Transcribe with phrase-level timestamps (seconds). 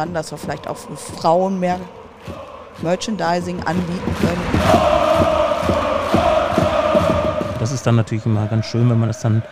[0.00, 1.78] dran, dass wir vielleicht auch für Frauen mehr
[2.82, 4.40] Merchandising anbieten können.
[7.58, 9.42] Das ist dann natürlich immer ganz schön, wenn man das dann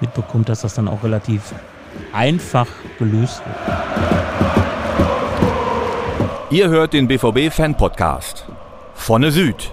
[0.00, 1.52] mitbekommt, dass das dann auch relativ
[2.12, 2.66] einfach
[2.98, 3.56] gelöst wird.
[6.50, 8.46] Ihr hört den BVB Fan Podcast.
[8.94, 9.72] Vonne Süd.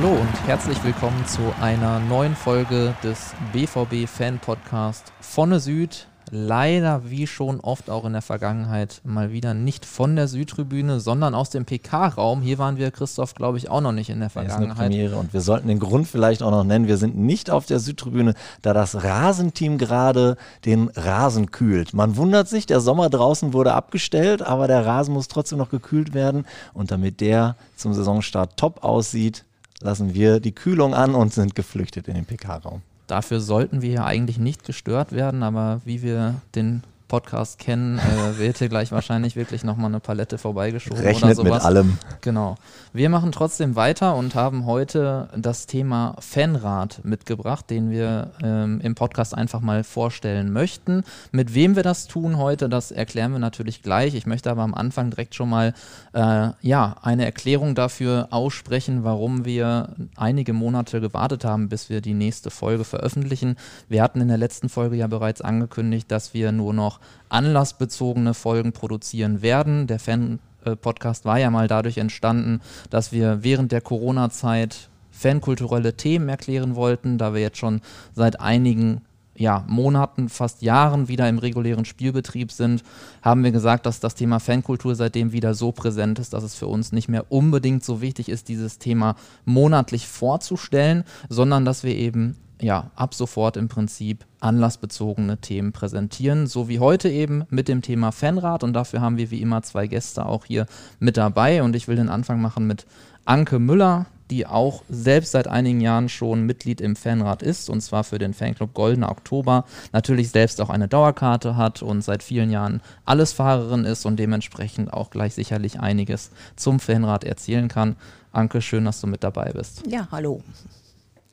[0.00, 7.10] Hallo und herzlich willkommen zu einer neuen Folge des BVB Fan Podcast Vonne Süd leider
[7.10, 11.50] wie schon oft auch in der Vergangenheit mal wieder nicht von der Südtribüne, sondern aus
[11.50, 12.42] dem PK-Raum.
[12.42, 14.70] Hier waren wir, Christoph, glaube ich, auch noch nicht in der Vergangenheit.
[14.70, 16.86] Das ist eine Premiere und wir sollten den Grund vielleicht auch noch nennen.
[16.86, 21.92] Wir sind nicht auf der Südtribüne, da das Rasenteam gerade den Rasen kühlt.
[21.92, 26.14] Man wundert sich, der Sommer draußen wurde abgestellt, aber der Rasen muss trotzdem noch gekühlt
[26.14, 26.44] werden.
[26.72, 29.44] Und damit der zum Saisonstart top aussieht,
[29.80, 32.82] lassen wir die Kühlung an und sind geflüchtet in den PK-Raum.
[33.06, 38.38] Dafür sollten wir ja eigentlich nicht gestört werden, aber wie wir den Podcast kennen, äh,
[38.38, 41.52] wird hier gleich wahrscheinlich wirklich nochmal eine Palette vorbeigeschoben Rechnet oder sowas.
[41.54, 41.98] mit allem.
[42.20, 42.56] Genau.
[42.92, 48.94] Wir machen trotzdem weiter und haben heute das Thema Fanrat mitgebracht, den wir ähm, im
[48.94, 51.02] Podcast einfach mal vorstellen möchten.
[51.32, 54.14] Mit wem wir das tun heute, das erklären wir natürlich gleich.
[54.14, 55.72] Ich möchte aber am Anfang direkt schon mal
[56.12, 62.14] äh, ja, eine Erklärung dafür aussprechen, warum wir einige Monate gewartet haben, bis wir die
[62.14, 63.56] nächste Folge veröffentlichen.
[63.88, 66.97] Wir hatten in der letzten Folge ja bereits angekündigt, dass wir nur noch
[67.28, 69.86] anlassbezogene Folgen produzieren werden.
[69.86, 72.60] Der Fan-Podcast war ja mal dadurch entstanden,
[72.90, 77.80] dass wir während der Corona-Zeit fankulturelle Themen erklären wollten, da wir jetzt schon
[78.14, 79.02] seit einigen
[79.38, 82.82] ja, Monaten, fast Jahren wieder im regulären Spielbetrieb sind,
[83.22, 86.66] haben wir gesagt, dass das Thema Fankultur seitdem wieder so präsent ist, dass es für
[86.66, 89.14] uns nicht mehr unbedingt so wichtig ist, dieses Thema
[89.44, 96.68] monatlich vorzustellen, sondern dass wir eben ja, ab sofort im Prinzip anlassbezogene Themen präsentieren, so
[96.68, 100.26] wie heute eben mit dem Thema Fanrat und dafür haben wir wie immer zwei Gäste
[100.26, 100.66] auch hier
[100.98, 102.86] mit dabei und ich will den Anfang machen mit
[103.24, 108.04] Anke Müller, die auch selbst seit einigen Jahren schon Mitglied im Fanrat ist und zwar
[108.04, 112.80] für den Fanclub Goldener Oktober, natürlich selbst auch eine Dauerkarte hat und seit vielen Jahren
[113.04, 117.96] Allesfahrerin ist und dementsprechend auch gleich sicherlich einiges zum Fanrat erzählen kann.
[118.32, 119.82] Anke, schön, dass du mit dabei bist.
[119.86, 120.42] Ja, hallo.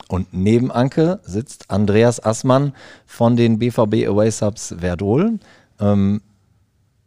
[0.07, 2.73] Und neben Anke sitzt Andreas Assmann
[3.05, 5.39] von den BVB Away Subs Verdol.
[5.79, 6.21] Ähm,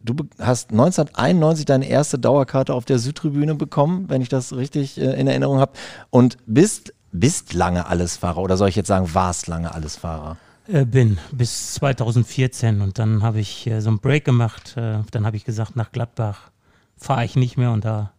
[0.00, 5.18] du hast 1991 deine erste Dauerkarte auf der Südtribüne bekommen, wenn ich das richtig äh,
[5.18, 5.72] in Erinnerung habe.
[6.10, 10.36] Und bist, bist lange Allesfahrer oder soll ich jetzt sagen, warst lange Allesfahrer?
[10.66, 14.76] Äh, bin bis 2014 und dann habe ich äh, so einen Break gemacht.
[14.76, 16.50] Äh, dann habe ich gesagt, nach Gladbach
[16.96, 18.12] fahre ich nicht mehr und da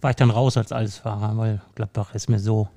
[0.00, 2.68] war ich dann raus als Allesfahrer, weil Gladbach ist mir so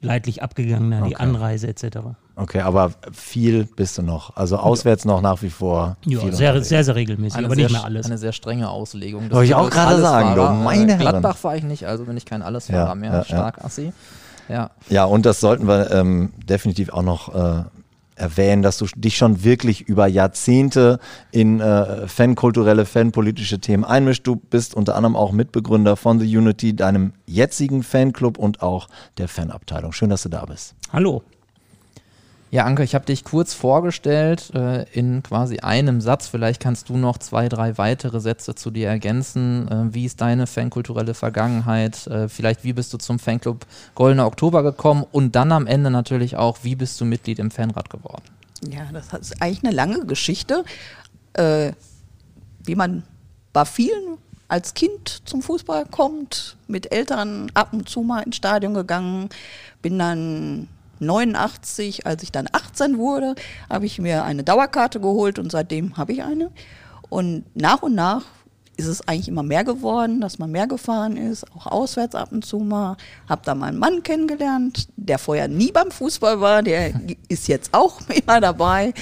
[0.00, 1.08] leidlich abgegangen, okay.
[1.08, 1.98] die Anreise etc.
[2.36, 4.36] Okay, aber viel bist du noch.
[4.36, 5.96] Also auswärts noch nach wie vor.
[6.04, 8.06] Ja, sehr, sehr, sehr regelmäßig, eine aber sehr, nicht mehr alles.
[8.06, 9.30] Eine sehr strenge Auslegung.
[9.30, 11.00] Wollte ich auch gerade sagen, du meine Herren.
[11.00, 13.12] Gladbach fahre ich nicht, also bin ich kein Allesfahrer ja, mehr.
[13.12, 13.92] Ja, Stark Assi.
[14.48, 14.70] Ja.
[14.88, 17.64] ja, und das sollten wir ähm, definitiv auch noch äh,
[18.18, 20.98] erwähnen, dass du dich schon wirklich über Jahrzehnte
[21.30, 24.26] in äh, fankulturelle, fanpolitische Themen einmischst.
[24.26, 29.28] Du bist unter anderem auch Mitbegründer von The Unity, deinem jetzigen Fanclub und auch der
[29.28, 29.92] Fanabteilung.
[29.92, 30.74] Schön, dass du da bist.
[30.92, 31.22] Hallo.
[32.50, 36.28] Ja, Anke, ich habe dich kurz vorgestellt äh, in quasi einem Satz.
[36.28, 39.68] Vielleicht kannst du noch zwei, drei weitere Sätze zu dir ergänzen.
[39.68, 42.06] Äh, wie ist deine fankulturelle Vergangenheit?
[42.06, 45.04] Äh, vielleicht, wie bist du zum Fanclub Goldener Oktober gekommen?
[45.12, 48.24] Und dann am Ende natürlich auch, wie bist du Mitglied im Fanrat geworden?
[48.66, 50.64] Ja, das ist eigentlich eine lange Geschichte.
[51.34, 51.72] Äh,
[52.64, 53.02] wie man
[53.52, 54.16] bei vielen
[54.48, 59.28] als Kind zum Fußball kommt, mit Eltern ab und zu mal ins Stadion gegangen,
[59.82, 60.68] bin dann
[61.00, 63.34] 89, als ich dann 18 wurde,
[63.70, 66.50] habe ich mir eine Dauerkarte geholt und seitdem habe ich eine.
[67.08, 68.24] Und nach und nach
[68.78, 72.44] ist es eigentlich immer mehr geworden, dass man mehr gefahren ist, auch auswärts ab und
[72.44, 72.96] zu mal.
[73.28, 76.92] Habe da meinen Mann kennengelernt, der vorher nie beim Fußball war, der
[77.28, 78.94] ist jetzt auch immer dabei.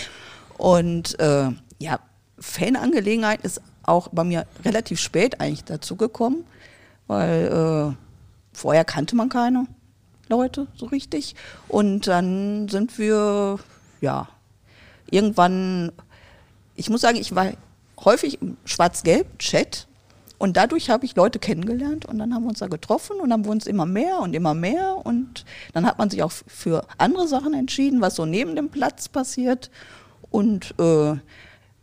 [0.56, 2.00] Und äh, ja,
[2.38, 6.44] Fanangelegenheit ist auch bei mir relativ spät eigentlich dazu gekommen,
[7.06, 7.96] weil äh,
[8.52, 9.66] vorher kannte man keine.
[10.28, 11.34] Leute so richtig.
[11.68, 13.58] Und dann sind wir,
[14.00, 14.28] ja,
[15.10, 15.92] irgendwann,
[16.74, 17.52] ich muss sagen, ich war
[18.04, 19.86] häufig im Schwarz-Gelb-Chat
[20.38, 23.44] und dadurch habe ich Leute kennengelernt und dann haben wir uns da getroffen und dann
[23.44, 27.26] wurden es immer mehr und immer mehr und dann hat man sich auch für andere
[27.26, 29.70] Sachen entschieden, was so neben dem Platz passiert.
[30.30, 31.14] Und äh,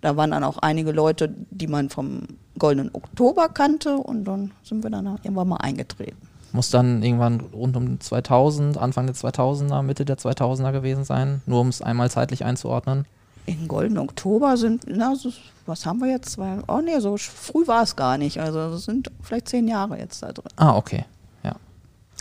[0.02, 2.28] da waren dann auch einige Leute, die man vom
[2.60, 6.33] Goldenen Oktober kannte und dann sind wir dann irgendwann mal eingetreten.
[6.54, 11.62] Muss dann irgendwann rund um 2000, Anfang der 2000er, Mitte der 2000er gewesen sein, nur
[11.62, 13.06] um es einmal zeitlich einzuordnen.
[13.48, 15.32] In Golden Oktober sind, na, so,
[15.66, 16.38] was haben wir jetzt?
[16.38, 18.40] Oh nee, so früh war es gar nicht.
[18.40, 20.52] Also es sind vielleicht zehn Jahre jetzt da drin.
[20.56, 21.06] Ah, okay.
[21.44, 21.56] Ja.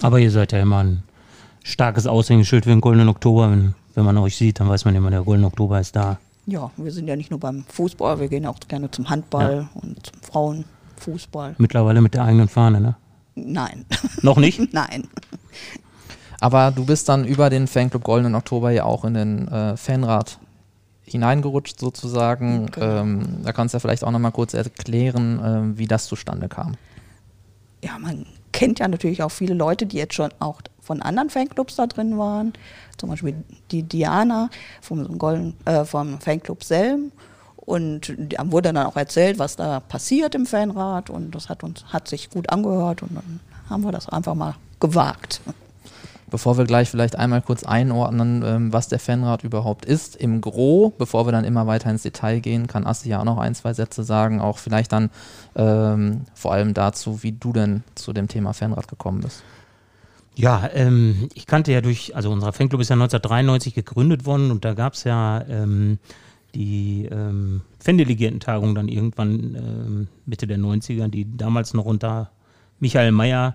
[0.00, 1.02] Aber ihr seid ja immer ein
[1.62, 3.50] starkes Aushängeschild für den Goldenen Oktober.
[3.50, 6.19] Wenn, wenn man euch sieht, dann weiß man immer, der Goldene Oktober ist da.
[6.46, 9.81] Ja, wir sind ja nicht nur beim Fußball, wir gehen auch gerne zum Handball ja.
[9.81, 11.55] und zum Frauenfußball.
[11.58, 12.96] Mittlerweile mit der eigenen Fahne, ne?
[13.34, 13.87] Nein.
[14.23, 14.61] Noch nicht?
[14.73, 15.08] Nein.
[16.40, 20.38] Aber du bist dann über den Fanclub Goldenen Oktober ja auch in den äh, Fanrat
[21.05, 22.67] hineingerutscht sozusagen.
[22.67, 23.00] Genau.
[23.00, 26.75] Ähm, da kannst du ja vielleicht auch nochmal kurz erklären, ähm, wie das zustande kam.
[27.82, 31.76] Ja, man kennt ja natürlich auch viele Leute, die jetzt schon auch von anderen Fanclubs
[31.76, 32.52] da drin waren.
[32.96, 33.35] Zum Beispiel
[33.70, 34.50] die Diana
[34.81, 37.12] vom, Golden, äh, vom Fanclub Selm.
[37.64, 41.11] Und da wurde dann auch erzählt, was da passiert im Fanrat.
[41.11, 43.03] Und das hat uns hat sich gut angehört.
[43.03, 45.41] Und dann haben wir das einfach mal gewagt.
[46.29, 50.93] Bevor wir gleich vielleicht einmal kurz einordnen, ähm, was der Fanrat überhaupt ist, im Gro,
[50.97, 53.75] bevor wir dann immer weiter ins Detail gehen, kann Assi ja auch noch ein, zwei
[53.75, 55.11] Sätze sagen, auch vielleicht dann
[55.55, 59.43] ähm, vor allem dazu, wie du denn zu dem Thema Fanrat gekommen bist.
[60.35, 64.64] Ja, ähm, ich kannte ja durch, also unser Fanclub ist ja 1993 gegründet worden und
[64.64, 65.99] da gab es ja ähm,
[66.54, 72.31] die ähm, Fandelegiertentagung dann irgendwann ähm, Mitte der 90er, die damals noch unter
[72.78, 73.54] Michael Mayer,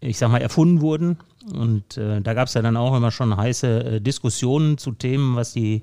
[0.00, 1.18] ich sag mal, erfunden wurden.
[1.52, 5.36] Und äh, da gab es ja dann auch immer schon heiße äh, Diskussionen zu Themen,
[5.36, 5.82] was die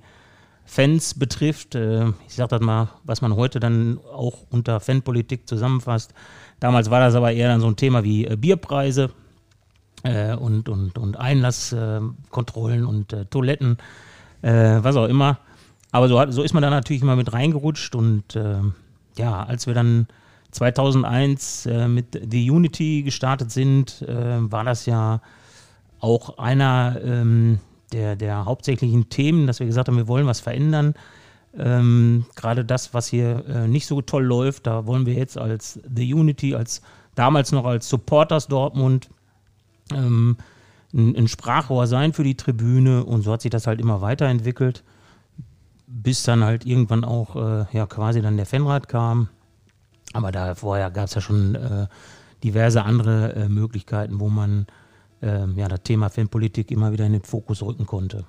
[0.65, 1.75] Fans betrifft.
[1.75, 6.13] Äh, ich sag das mal, was man heute dann auch unter Fanpolitik zusammenfasst.
[6.59, 9.11] Damals war das aber eher dann so ein Thema wie äh, Bierpreise
[10.03, 13.77] äh, und, und, und Einlasskontrollen und äh, Toiletten,
[14.43, 15.39] was auch immer.
[15.91, 18.35] Aber so, so ist man da natürlich immer mit reingerutscht und
[19.17, 20.07] ja, als wir dann
[20.51, 25.21] 2001 äh, mit The Unity gestartet sind, äh, war das ja
[25.99, 27.59] auch einer ähm,
[27.91, 30.93] der, der hauptsächlichen Themen, dass wir gesagt haben, wir wollen was verändern.
[31.57, 35.79] Ähm, Gerade das, was hier äh, nicht so toll läuft, da wollen wir jetzt als
[35.95, 36.81] The Unity, als
[37.15, 39.09] damals noch als Supporters Dortmund
[39.93, 40.37] ähm,
[40.93, 44.83] ein, ein Sprachrohr sein für die Tribüne und so hat sich das halt immer weiterentwickelt,
[45.87, 49.29] bis dann halt irgendwann auch äh, ja quasi dann der Fanrat kam.
[50.13, 51.87] Aber da vorher gab es ja schon äh,
[52.43, 54.67] diverse andere äh, Möglichkeiten, wo man
[55.21, 58.25] äh, ja, das Thema Fanpolitik immer wieder in den Fokus rücken konnte.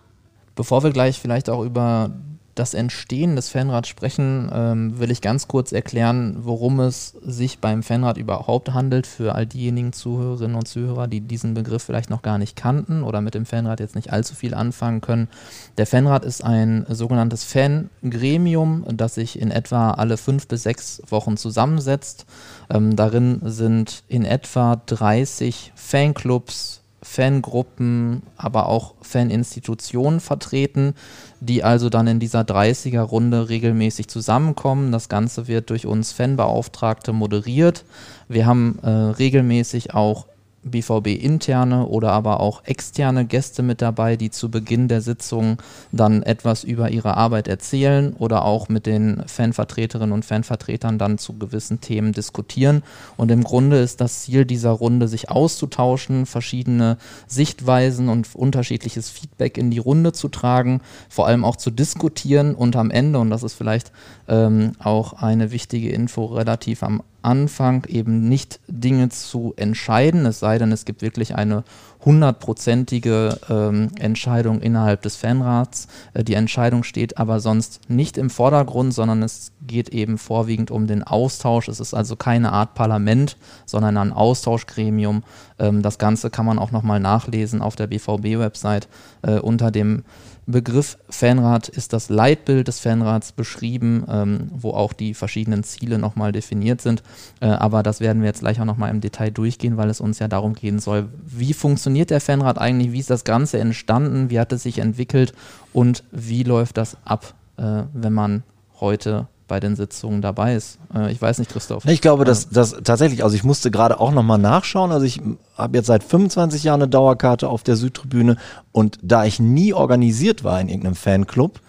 [0.55, 2.11] Bevor wir gleich vielleicht auch über
[2.59, 7.83] das Entstehen des Fanrats sprechen, ähm, will ich ganz kurz erklären, worum es sich beim
[7.83, 12.39] Fanrat überhaupt handelt für all diejenigen Zuhörerinnen und Zuhörer, die diesen Begriff vielleicht noch gar
[12.39, 15.29] nicht kannten oder mit dem Fanrat jetzt nicht allzu viel anfangen können.
[15.77, 21.37] Der Fanrat ist ein sogenanntes Fangremium, das sich in etwa alle fünf bis sechs Wochen
[21.37, 22.27] zusammensetzt.
[22.71, 30.95] Ähm, darin sind in etwa 30 Fanclubs, Fangruppen, aber auch Faninstitutionen vertreten,
[31.41, 34.91] die also dann in dieser 30er-Runde regelmäßig zusammenkommen.
[34.91, 37.85] Das Ganze wird durch uns Fanbeauftragte moderiert.
[38.29, 40.27] Wir haben äh, regelmäßig auch
[40.69, 45.59] BVB-interne oder aber auch externe Gäste mit dabei, die zu Beginn der Sitzung
[45.93, 51.39] dann etwas über ihre Arbeit erzählen oder auch mit den Fanvertreterinnen und Fanvertretern dann zu
[51.39, 52.83] gewissen Themen diskutieren.
[53.17, 59.59] Und im Grunde ist das Ziel dieser Runde, sich auszutauschen, verschiedene Sichtweisen und unterschiedliches Feedback
[59.59, 63.43] in die Runde zu tragen, vor allem auch zu diskutieren und am Ende, und das
[63.43, 63.93] ist vielleicht
[64.29, 70.59] ähm, auch eine wichtige Info relativ am Anfang eben nicht Dinge zu entscheiden, es sei
[70.59, 71.65] denn, es gibt wirklich eine
[72.05, 75.89] hundertprozentige ähm, Entscheidung innerhalb des Fanrats.
[76.15, 80.87] Äh, die Entscheidung steht aber sonst nicht im Vordergrund, sondern es geht eben vorwiegend um
[80.87, 81.69] den Austausch.
[81.69, 85.25] Es ist also keine Art Parlament, sondern ein Austauschgremium.
[85.59, 88.89] Ähm, das Ganze kann man auch nochmal nachlesen auf der BVB-Website
[89.23, 90.05] äh, unter dem
[90.51, 96.33] Begriff Fanrat ist das Leitbild des Fanrats beschrieben, ähm, wo auch die verschiedenen Ziele nochmal
[96.33, 97.03] definiert sind.
[97.41, 100.21] Äh, aber das werden wir jetzt gleich auch nochmal im Detail durchgehen, weil es uns
[100.21, 104.41] ja darum gehen soll, wie funktioniert der Fanrat eigentlich, wie ist das Ganze entstanden, wie
[104.41, 105.35] hat es sich entwickelt
[105.75, 108.43] und wie läuft das ab, äh, wenn man
[108.81, 110.79] heute bei den Sitzungen dabei ist.
[110.95, 111.85] Äh, ich weiß nicht, Christoph.
[111.87, 114.93] Ich glaube, dass das tatsächlich, also ich musste gerade auch nochmal nachschauen.
[114.93, 115.21] Also ich
[115.57, 118.37] habe jetzt seit 25 Jahren eine Dauerkarte auf der Südtribüne
[118.71, 121.61] und da ich nie organisiert war in irgendeinem Fanclub,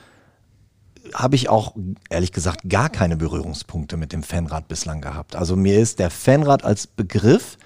[1.13, 1.73] habe ich auch
[2.09, 5.35] ehrlich gesagt gar keine Berührungspunkte mit dem Fanrat bislang gehabt.
[5.35, 7.57] Also mir ist der Fanrat als Begriff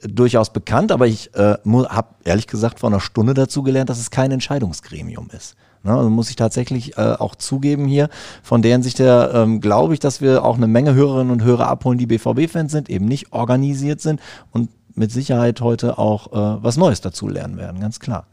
[0.00, 4.10] durchaus bekannt, aber ich äh, habe ehrlich gesagt vor einer Stunde dazu gelernt, dass es
[4.10, 5.56] kein Entscheidungsgremium ist.
[5.86, 5.92] Ne?
[5.92, 8.08] Also muss ich tatsächlich äh, auch zugeben hier.
[8.42, 11.68] Von deren Sicht her ähm, glaube ich, dass wir auch eine Menge Hörerinnen und Hörer
[11.68, 16.76] abholen, die BVB-Fans sind, eben nicht organisiert sind und mit Sicherheit heute auch äh, was
[16.76, 18.26] Neues dazu lernen werden, ganz klar.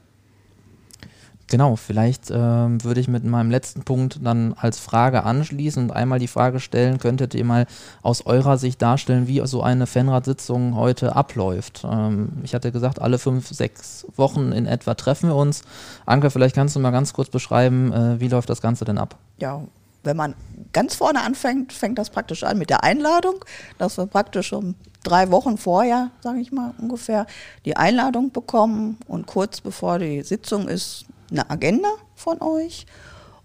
[1.48, 6.20] Genau, vielleicht ähm, würde ich mit meinem letzten Punkt dann als Frage anschließen und einmal
[6.20, 7.68] die Frage stellen, könntet ihr mal
[8.02, 11.86] aus eurer Sicht darstellen, wie so eine Fanratssitzung heute abläuft?
[11.90, 15.64] Ähm, ich hatte gesagt, alle fünf, sechs Wochen in etwa treffen wir uns.
[16.06, 19.18] Anke, vielleicht kannst du mal ganz kurz beschreiben, äh, wie läuft das Ganze denn ab?
[19.38, 19.62] Ja,
[20.04, 20.36] wenn man
[20.72, 23.36] ganz vorne anfängt, fängt das praktisch an mit der Einladung,
[23.78, 27.26] dass wir praktisch um drei Wochen vorher, sage ich mal ungefähr,
[27.66, 32.86] die Einladung bekommen und kurz bevor die Sitzung ist, eine Agenda von euch.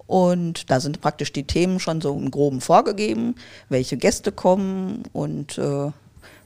[0.07, 3.35] Und da sind praktisch die Themen schon so im Groben vorgegeben,
[3.69, 5.91] welche Gäste kommen und äh,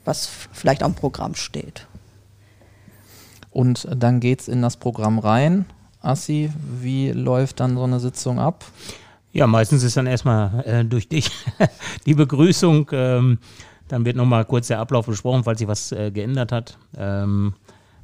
[0.03, 1.87] was vielleicht am Programm steht.
[3.51, 5.65] Und dann geht es in das Programm rein.
[6.01, 8.65] Assi, wie läuft dann so eine Sitzung ab?
[9.31, 11.31] Ja, meistens ist dann erstmal äh, durch dich
[12.05, 12.89] die Begrüßung.
[12.91, 13.39] Ähm,
[13.87, 16.77] dann wird nochmal kurz der Ablauf besprochen, falls sich was äh, geändert hat.
[16.97, 17.53] Ähm,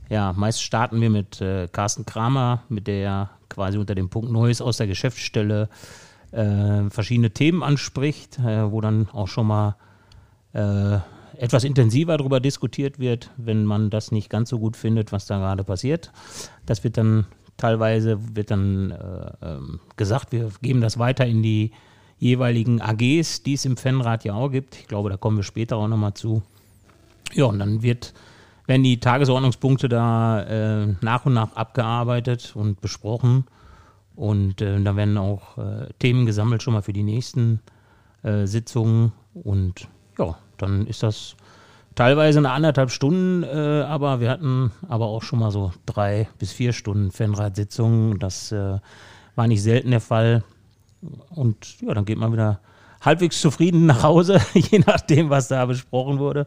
[0.10, 4.62] ja, meist starten wir mit äh, Carsten Kramer, mit der quasi unter dem Punkt Neues
[4.62, 5.70] aus der Geschäftsstelle
[6.32, 9.76] äh, verschiedene Themen anspricht, äh, wo dann auch schon mal
[10.54, 10.98] äh,
[11.38, 15.38] etwas intensiver darüber diskutiert wird, wenn man das nicht ganz so gut findet, was da
[15.38, 16.12] gerade passiert.
[16.66, 17.26] Das wird dann
[17.58, 21.72] teilweise wird dann äh, ähm, gesagt, wir geben das weiter in die
[22.18, 24.76] jeweiligen AGs, die es im Fanrat ja auch gibt.
[24.76, 26.42] Ich glaube, da kommen wir später auch nochmal zu.
[27.34, 28.14] Ja, und dann wird
[28.70, 33.46] werden die Tagesordnungspunkte da äh, nach und nach abgearbeitet und besprochen.
[34.16, 37.62] Und äh, da werden auch äh, Themen gesammelt schon mal für die nächsten
[38.22, 39.12] äh, Sitzungen.
[39.34, 39.88] Und
[40.20, 41.36] ja, dann ist das
[41.96, 46.52] teilweise eine anderthalb Stunden, äh, aber wir hatten aber auch schon mal so drei bis
[46.52, 48.20] vier Stunden Fanratssitzungen.
[48.20, 48.78] Das äh,
[49.36, 50.44] war nicht selten der Fall.
[51.32, 52.60] Und ja, dann geht man wieder
[53.02, 56.46] halbwegs zufrieden nach Hause, je nachdem, was da besprochen wurde.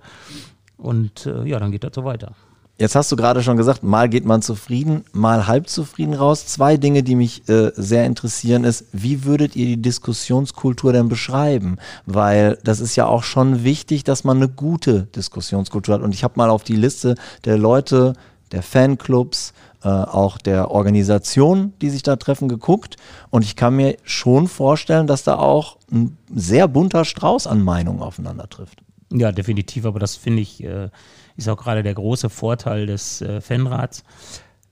[0.83, 2.33] Und äh, ja, dann geht das so weiter.
[2.79, 6.47] Jetzt hast du gerade schon gesagt, mal geht man zufrieden, mal halb zufrieden raus.
[6.47, 11.77] Zwei Dinge, die mich äh, sehr interessieren, ist, wie würdet ihr die Diskussionskultur denn beschreiben?
[12.07, 16.03] Weil das ist ja auch schon wichtig, dass man eine gute Diskussionskultur hat.
[16.03, 18.15] Und ich habe mal auf die Liste der Leute,
[18.51, 19.53] der Fanclubs,
[19.85, 22.97] äh, auch der Organisation, die sich da treffen, geguckt.
[23.31, 28.03] Und ich kann mir schon vorstellen, dass da auch ein sehr bunter Strauß an Meinungen
[28.03, 28.83] aufeinander trifft.
[29.15, 30.89] Ja, definitiv, aber das finde ich, äh,
[31.37, 34.05] ist auch gerade der große Vorteil des äh, Fanrats,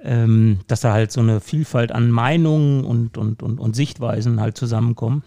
[0.03, 4.57] ähm, dass da halt so eine Vielfalt an Meinungen und, und, und, und Sichtweisen halt
[4.57, 5.23] zusammenkommen.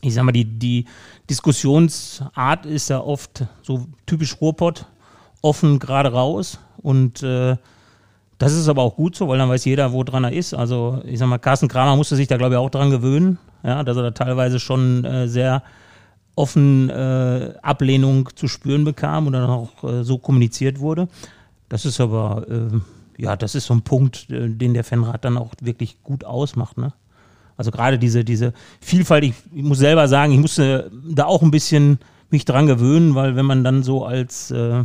[0.00, 0.86] Ich sag mal, die, die
[1.28, 4.86] Diskussionsart ist ja oft so typisch Ruhrpott,
[5.42, 7.56] offen gerade raus und äh,
[8.38, 10.54] das ist aber auch gut so, weil dann weiß jeder, wo dran er ist.
[10.54, 13.84] Also ich sag mal, Carsten Kramer musste sich da glaube ich auch dran gewöhnen, ja,
[13.84, 15.62] dass er da teilweise schon sehr
[16.40, 21.08] offen äh, Ablehnung zu spüren bekam und dann auch äh, so kommuniziert wurde.
[21.68, 25.36] Das ist aber, äh, ja, das ist so ein Punkt, äh, den der Fanrat dann
[25.36, 26.78] auch wirklich gut ausmacht.
[26.78, 26.94] Ne?
[27.58, 31.50] Also gerade diese, diese Vielfalt, ich, ich, muss selber sagen, ich musste da auch ein
[31.50, 31.98] bisschen
[32.30, 34.84] mich dran gewöhnen, weil wenn man dann so als äh,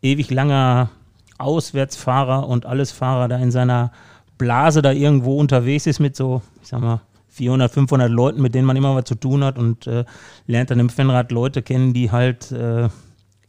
[0.00, 0.90] ewig langer
[1.38, 3.90] Auswärtsfahrer und Allesfahrer da in seiner
[4.38, 7.00] Blase da irgendwo unterwegs ist mit so, ich sag mal,
[7.34, 10.04] 400, 500 Leuten, mit denen man immer was zu tun hat und äh,
[10.46, 12.88] lernt dann im Fanrad Leute kennen, die halt äh,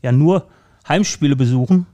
[0.01, 0.47] ja nur
[0.87, 1.85] Heimspiele besuchen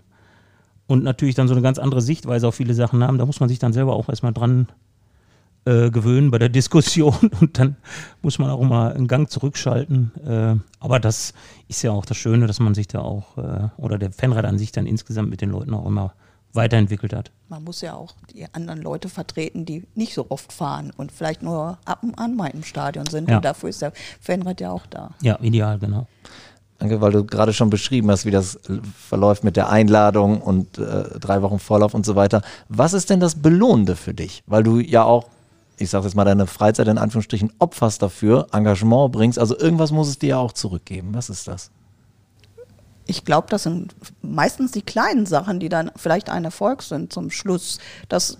[0.87, 3.17] und natürlich dann so eine ganz andere Sichtweise auf viele Sachen haben.
[3.17, 4.67] Da muss man sich dann selber auch erstmal dran
[5.65, 7.75] äh, gewöhnen bei der Diskussion und dann
[8.21, 10.11] muss man auch mal einen Gang zurückschalten.
[10.25, 11.33] Äh, aber das
[11.67, 14.57] ist ja auch das Schöne, dass man sich da auch äh, oder der Fanrad an
[14.57, 16.13] sich dann insgesamt mit den Leuten auch immer
[16.53, 17.31] weiterentwickelt hat.
[17.49, 21.43] Man muss ja auch die anderen Leute vertreten, die nicht so oft fahren und vielleicht
[21.43, 23.29] nur ab und an mal im Stadion sind.
[23.29, 23.37] Ja.
[23.37, 25.11] Und dafür ist der Fanrat ja auch da.
[25.21, 26.07] Ja, ideal, genau.
[26.79, 28.59] Danke, weil du gerade schon beschrieben hast, wie das
[29.07, 32.41] verläuft mit der Einladung und äh, drei Wochen Vorlauf und so weiter.
[32.69, 34.43] Was ist denn das Belohnende für dich?
[34.47, 35.27] Weil du ja auch,
[35.77, 39.37] ich sage jetzt mal, deine Freizeit in Anführungsstrichen opferst dafür, Engagement bringst.
[39.37, 41.13] Also irgendwas muss es dir ja auch zurückgeben.
[41.13, 41.69] Was ist das?
[43.11, 47.29] Ich glaube, das sind meistens die kleinen Sachen, die dann vielleicht ein Erfolg sind zum
[47.29, 47.77] Schluss.
[48.07, 48.37] Dass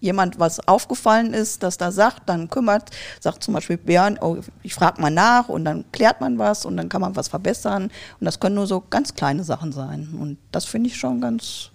[0.00, 4.74] jemand was aufgefallen ist, dass da sagt, dann kümmert, sagt zum Beispiel Björn, oh, ich
[4.74, 7.84] frage mal nach und dann klärt man was und dann kann man was verbessern.
[7.84, 10.16] Und das können nur so ganz kleine Sachen sein.
[10.18, 11.70] Und das finde ich schon ganz,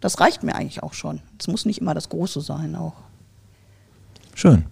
[0.00, 1.20] das reicht mir eigentlich auch schon.
[1.38, 2.94] Es muss nicht immer das Große sein auch.
[4.34, 4.66] Schön.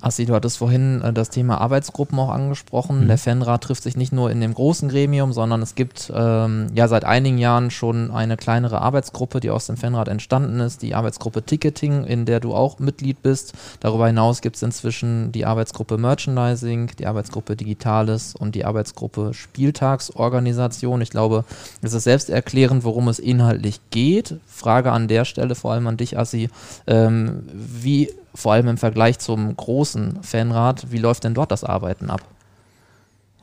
[0.00, 3.04] Assi, du hattest vorhin äh, das Thema Arbeitsgruppen auch angesprochen.
[3.04, 3.08] Mhm.
[3.08, 6.86] Der Fanrat trifft sich nicht nur in dem großen Gremium, sondern es gibt ähm, ja
[6.86, 11.42] seit einigen Jahren schon eine kleinere Arbeitsgruppe, die aus dem Fanrat entstanden ist, die Arbeitsgruppe
[11.42, 13.54] Ticketing, in der du auch Mitglied bist.
[13.80, 21.00] Darüber hinaus gibt es inzwischen die Arbeitsgruppe Merchandising, die Arbeitsgruppe Digitales und die Arbeitsgruppe Spieltagsorganisation.
[21.00, 21.44] Ich glaube,
[21.82, 24.36] es ist selbsterklärend, worum es inhaltlich geht.
[24.46, 26.50] Frage an der Stelle vor allem an dich, Assi.
[26.86, 32.08] Ähm, wie vor allem im Vergleich zum großen Fanrat, wie läuft denn dort das Arbeiten
[32.08, 32.20] ab?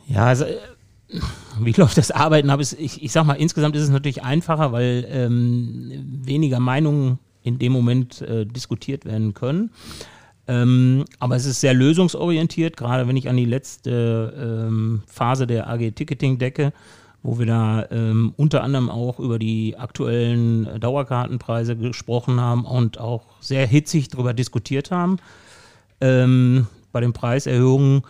[0.07, 0.57] Ja, also äh,
[1.59, 2.61] wie läuft das Arbeiten ab?
[2.61, 5.91] Ich, ich sag mal, insgesamt ist es natürlich einfacher, weil ähm,
[6.23, 9.71] weniger Meinungen in dem Moment äh, diskutiert werden können.
[10.47, 15.69] Ähm, aber es ist sehr lösungsorientiert, gerade wenn ich an die letzte ähm, Phase der
[15.69, 16.71] AG Ticketing decke,
[17.25, 23.23] wo wir da ähm, unter anderem auch über die aktuellen Dauerkartenpreise gesprochen haben und auch
[23.39, 25.17] sehr hitzig darüber diskutiert haben.
[26.01, 28.03] Ähm, bei den Preiserhöhungen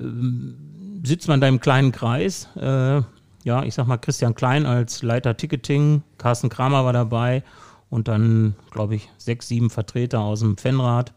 [0.00, 2.48] ähm, sitzt man da im kleinen Kreis.
[2.56, 3.02] Äh,
[3.44, 7.44] ja, ich sag mal Christian Klein als Leiter Ticketing, Carsten Kramer war dabei
[7.88, 11.12] und dann, glaube ich, sechs, sieben Vertreter aus dem Fanrat.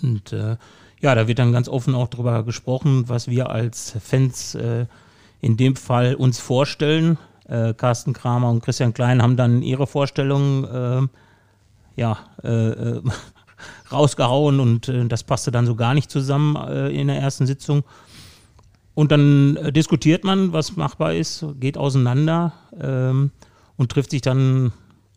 [0.00, 0.56] Und äh,
[1.02, 4.86] ja, da wird dann ganz offen auch darüber gesprochen, was wir als Fans äh,
[5.42, 7.18] in dem Fall uns vorstellen.
[7.46, 13.02] Äh, Carsten Kramer und Christian Klein haben dann ihre Vorstellungen äh, ja, äh, äh
[13.92, 17.84] rausgehauen und äh, das passte dann so gar nicht zusammen äh, in der ersten Sitzung.
[18.94, 23.30] Und dann diskutiert man, was machbar ist, geht auseinander ähm,
[23.76, 24.72] und trifft sich dann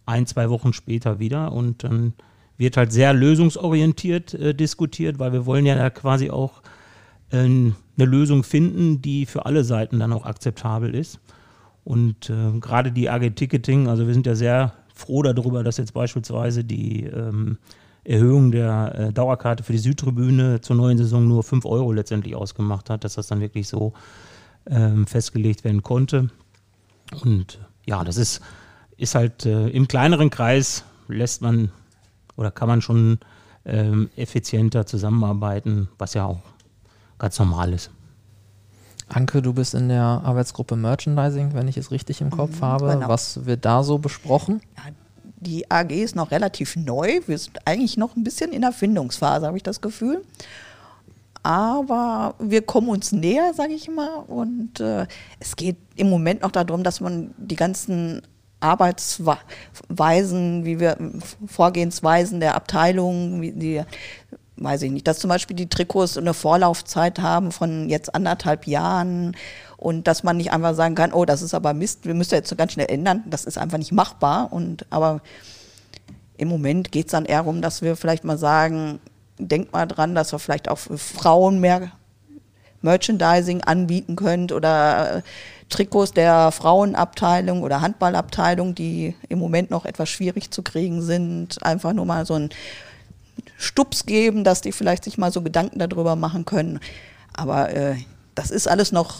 [0.06, 2.14] ein, zwei Wochen später wieder und dann
[2.58, 6.62] wird halt sehr lösungsorientiert diskutiert, weil wir wollen ja quasi auch
[7.32, 11.20] eine Lösung finden, die für alle Seiten dann auch akzeptabel ist.
[11.84, 15.94] Und äh, gerade die AG Ticketing, also wir sind ja sehr froh darüber, dass jetzt
[15.94, 17.58] beispielsweise die ähm,
[18.04, 22.90] Erhöhung der äh, Dauerkarte für die Südtribüne zur neuen Saison nur 5 Euro letztendlich ausgemacht
[22.90, 23.94] hat, dass das dann wirklich so
[24.68, 26.30] ähm, festgelegt werden konnte.
[27.24, 28.42] Und ja, das ist,
[28.98, 31.72] ist halt äh, im kleineren Kreis lässt man
[32.36, 33.20] oder kann man schon
[33.66, 36.42] ähm, effizienter zusammenarbeiten, was ja auch
[37.20, 37.92] ganz normal ist.
[39.08, 42.88] Anke, du bist in der Arbeitsgruppe Merchandising, wenn ich es richtig im Kopf mhm, habe.
[42.94, 43.08] Genau.
[43.08, 44.62] Was wird da so besprochen?
[44.78, 44.84] Ja,
[45.38, 47.20] die AG ist noch relativ neu.
[47.28, 50.24] Wir sind eigentlich noch ein bisschen in der Findungsphase, habe ich das Gefühl.
[51.44, 54.24] Aber wir kommen uns näher, sage ich mal.
[54.28, 55.06] Und äh,
[55.40, 58.24] es geht im Moment noch darum, dass man die ganzen
[58.60, 60.98] Arbeitsweisen, wie wir
[61.46, 63.84] Vorgehensweisen der Abteilung, wie die
[64.58, 69.36] weiß ich nicht, dass zum Beispiel die Trikots eine Vorlaufzeit haben von jetzt anderthalb Jahren
[69.78, 72.50] und dass man nicht einfach sagen kann, oh, das ist aber Mist, wir müssen jetzt
[72.50, 73.24] so ganz schnell ändern.
[73.28, 74.54] Das ist einfach nicht machbar.
[74.54, 75.22] Und aber
[76.38, 79.00] im Moment geht es dann eher darum, dass wir vielleicht mal sagen,
[79.38, 81.92] denkt mal dran, dass wir vielleicht auch für Frauen mehr
[82.82, 85.24] Merchandising anbieten könnt oder
[85.70, 91.64] Trikots der Frauenabteilung oder Handballabteilung, die im Moment noch etwas schwierig zu kriegen sind.
[91.64, 92.50] Einfach nur mal so ein
[93.58, 96.80] Stups geben, dass die vielleicht sich mal so Gedanken darüber machen können.
[97.34, 97.96] Aber äh,
[98.36, 99.16] das ist alles noch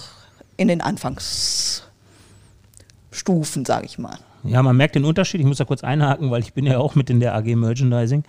[0.58, 4.18] in den Anfangsstufen, sage ich mal.
[4.44, 5.42] Ja, man merkt den Unterschied.
[5.42, 8.24] Ich muss da kurz einhaken, weil ich bin ja auch mit in der AG Merchandising.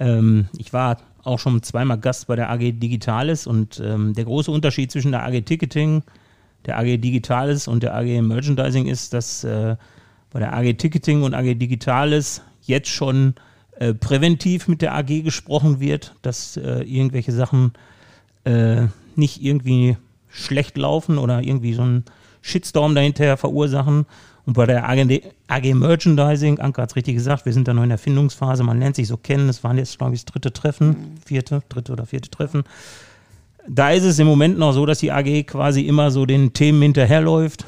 [0.00, 4.50] Ähm, ich war auch schon zweimal Gast bei der AG Digitales und ähm, der große
[4.50, 6.02] Unterschied zwischen der AG Ticketing,
[6.66, 9.76] der AG Digitales und der AG Merchandising ist, dass äh,
[10.30, 13.34] bei der AG Ticketing und AG Digitales jetzt schon
[13.78, 17.72] äh, präventiv mit der AG gesprochen wird, dass äh, irgendwelche Sachen
[18.44, 19.96] äh, nicht irgendwie
[20.28, 22.04] schlecht laufen oder irgendwie so einen
[22.40, 24.06] Shitstorm dahinter verursachen.
[24.46, 27.82] Und bei der AG, AG Merchandising, Anke hat es richtig gesagt, wir sind da noch
[27.82, 30.52] in der Findungsphase, man lernt sich so kennen, das waren jetzt, glaube ich, das dritte
[30.52, 32.62] Treffen, vierte, dritte oder vierte Treffen.
[33.66, 36.82] Da ist es im Moment noch so, dass die AG quasi immer so den Themen
[36.82, 37.64] hinterherläuft.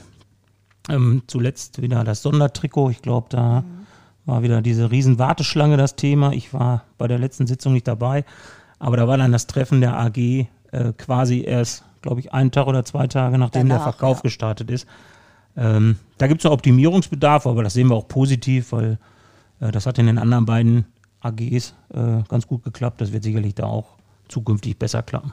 [0.89, 3.86] Ähm, zuletzt wieder das Sondertrikot, ich glaube, da mhm
[4.27, 6.33] war wieder diese riesen Warteschlange das Thema.
[6.33, 8.25] Ich war bei der letzten Sitzung nicht dabei,
[8.79, 10.47] aber da war dann das Treffen der AG äh,
[10.99, 14.23] quasi erst, glaube ich, einen Tag oder zwei Tage, nachdem Danach, der Verkauf ja.
[14.23, 14.87] gestartet ist.
[15.57, 18.99] Ähm, da gibt es noch Optimierungsbedarf, aber das sehen wir auch positiv, weil
[19.61, 20.85] äh, das hat in den anderen beiden
[21.21, 23.01] AGs äh, ganz gut geklappt.
[23.01, 23.97] Das wird sicherlich da auch
[24.29, 25.33] zukünftig besser klappen.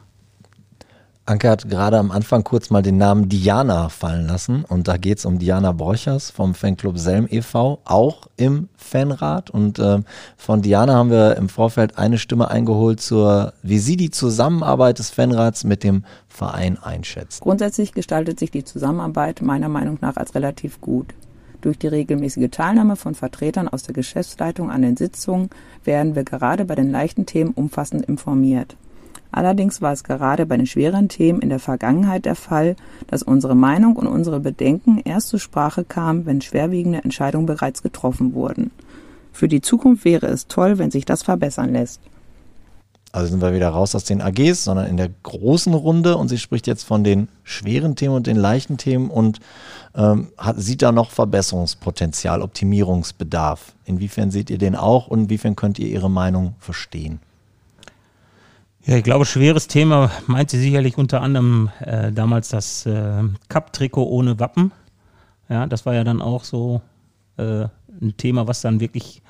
[1.26, 5.20] Anke hat gerade am Anfang kurz mal den Namen Diana fallen lassen und da geht
[5.20, 10.00] es um Diana Borchers vom Fanclub Selm e.V., auch im Fanrat und äh,
[10.36, 15.12] von Diana haben wir im Vorfeld eine Stimme eingeholt zur, wie sie die Zusammenarbeit des
[15.12, 17.40] Fanrats mit dem Verein einschätzt.
[17.40, 21.14] Grundsätzlich gestaltet sich die Zusammenarbeit meiner Meinung nach als relativ gut.
[21.62, 25.50] Durch die regelmäßige Teilnahme von Vertretern aus der Geschäftsleitung an den Sitzungen
[25.86, 28.76] werden wir gerade bei den leichten Themen umfassend informiert.
[29.34, 32.76] Allerdings war es gerade bei den schweren Themen in der Vergangenheit der Fall,
[33.08, 38.36] dass unsere Meinung und unsere Bedenken erst zur Sprache kamen, wenn schwerwiegende Entscheidungen bereits getroffen
[38.36, 38.69] wurden.
[39.32, 42.00] Für die Zukunft wäre es toll, wenn sich das verbessern lässt.
[43.12, 46.38] Also sind wir wieder raus aus den AGs, sondern in der großen Runde und sie
[46.38, 49.39] spricht jetzt von den schweren Themen und den leichten Themen und
[49.96, 53.74] ähm, hat, sieht da noch Verbesserungspotenzial, Optimierungsbedarf.
[53.86, 57.19] Inwiefern seht ihr den auch und inwiefern könnt ihr ihre Meinung verstehen?
[58.86, 64.06] Ja, ich glaube, schweres Thema meint sie sicherlich unter anderem äh, damals das äh, Cup-Trikot
[64.06, 64.74] ohne Wappen.
[65.48, 66.82] Ja, das war ja dann auch so
[67.38, 67.65] äh,
[68.02, 69.22] ein Thema, was dann wirklich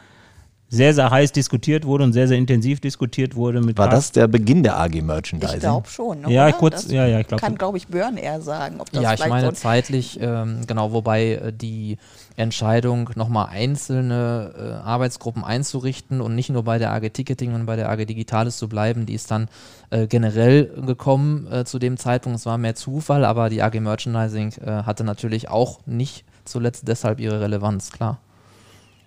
[0.74, 3.62] sehr, sehr heiß diskutiert wurde und sehr, sehr intensiv diskutiert wurde.
[3.62, 5.58] Mit War das der Beginn der AG Merchandising?
[5.58, 6.22] Ich glaube schon.
[6.22, 7.42] Ne, ja, kurz, das ja, ja, ich glaube.
[7.42, 8.82] Kann, glaube ich, Björn eher sagen.
[8.82, 12.00] Ob das ja, ich meine so zeitlich, ähm, genau, wobei äh, die
[12.38, 17.76] Entscheidung, nochmal einzelne äh, Arbeitsgruppen einzurichten und nicht nur bei der AG Ticketing und bei
[17.76, 19.50] der AG Digitales zu bleiben, die ist dann
[19.92, 22.40] äh, generell gekommen äh, zu dem Zeitpunkt.
[22.40, 27.20] Es war mehr Zufall, aber die AG Merchandising äh, hatte natürlich auch nicht zuletzt deshalb
[27.20, 28.18] ihre Relevanz, klar.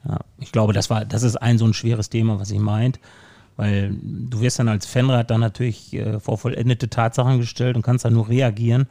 [0.08, 3.00] Ja, ich glaube, das war, das ist ein so ein schweres Thema, was ich meint,
[3.56, 8.04] weil du wirst dann als Fanrat dann natürlich äh, vor vollendete Tatsachen gestellt und kannst
[8.04, 8.86] dann nur reagieren.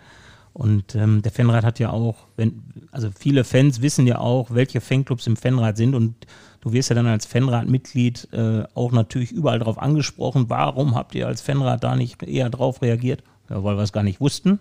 [0.53, 4.79] Und ähm, der Fanrat hat ja auch, wenn, also viele Fans wissen ja auch, welche
[4.79, 6.15] Fanclubs im Fanrat sind und
[6.61, 11.27] du wirst ja dann als Fanrat-Mitglied äh, auch natürlich überall darauf angesprochen, warum habt ihr
[11.27, 13.21] als Fanrat da nicht eher drauf reagiert?
[13.49, 14.59] Ja, weil wir es gar nicht wussten.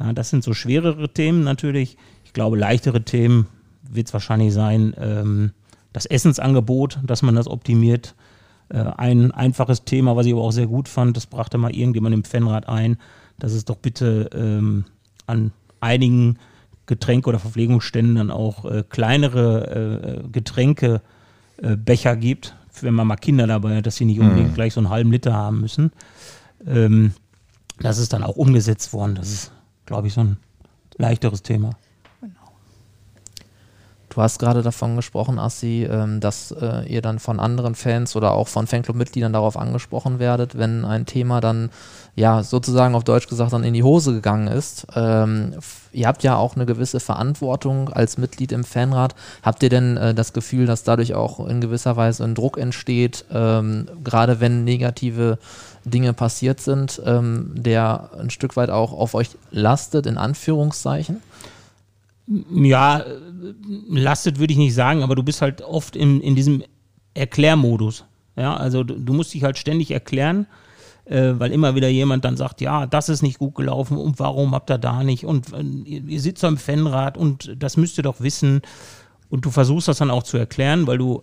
[0.00, 1.98] Ja, das sind so schwerere Themen natürlich.
[2.24, 3.46] Ich glaube, leichtere Themen
[3.82, 5.52] wird es wahrscheinlich sein, ähm,
[5.92, 8.14] das Essensangebot, dass man das optimiert.
[8.68, 12.14] Äh, ein einfaches Thema, was ich aber auch sehr gut fand, das brachte mal irgendjemand
[12.14, 12.96] im Fanrat ein,
[13.38, 14.84] dass es doch bitte ähm,
[15.26, 16.38] an einigen
[16.86, 23.76] Getränke- oder Verpflegungsständen dann auch äh, kleinere äh, Getränkebecher gibt, wenn man mal Kinder dabei
[23.76, 24.54] hat, dass sie nicht unbedingt mhm.
[24.54, 25.92] gleich so einen halben Liter haben müssen.
[26.66, 27.12] Ähm,
[27.78, 29.14] das ist dann auch umgesetzt worden.
[29.14, 29.52] Das ist,
[29.86, 30.36] glaube ich, so ein
[30.96, 31.70] leichteres Thema.
[34.12, 38.32] Du hast gerade davon gesprochen, Assi, ähm, dass äh, ihr dann von anderen Fans oder
[38.32, 41.70] auch von Fanclub-Mitgliedern darauf angesprochen werdet, wenn ein Thema dann,
[42.14, 44.86] ja, sozusagen auf Deutsch gesagt, dann in die Hose gegangen ist.
[44.94, 45.54] Ähm,
[45.92, 49.14] ihr habt ja auch eine gewisse Verantwortung als Mitglied im Fanrat.
[49.42, 53.24] Habt ihr denn äh, das Gefühl, dass dadurch auch in gewisser Weise ein Druck entsteht,
[53.32, 55.38] ähm, gerade wenn negative
[55.84, 61.20] Dinge passiert sind, der ein Stück weit auch auf euch lastet, in Anführungszeichen?
[62.52, 63.04] Ja,
[63.88, 66.62] lastet würde ich nicht sagen, aber du bist halt oft in, in diesem
[67.14, 68.04] Erklärmodus.
[68.36, 70.46] Ja, also du, du musst dich halt ständig erklären,
[71.04, 74.54] äh, weil immer wieder jemand dann sagt, ja, das ist nicht gut gelaufen und warum
[74.54, 75.24] habt ihr da nicht?
[75.24, 78.62] Und äh, ihr, sitzt am Fanrad und das müsst ihr doch wissen.
[79.28, 81.22] Und du versuchst das dann auch zu erklären, weil du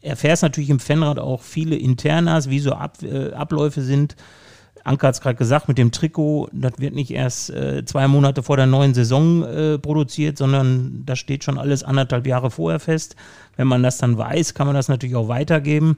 [0.00, 4.16] erfährst natürlich im Fanrad auch viele Internas, wie so Ab, äh, Abläufe sind,
[4.84, 8.42] Anke hat es gerade gesagt, mit dem Trikot, das wird nicht erst äh, zwei Monate
[8.42, 13.16] vor der neuen Saison äh, produziert, sondern das steht schon alles anderthalb Jahre vorher fest.
[13.56, 15.96] Wenn man das dann weiß, kann man das natürlich auch weitergeben.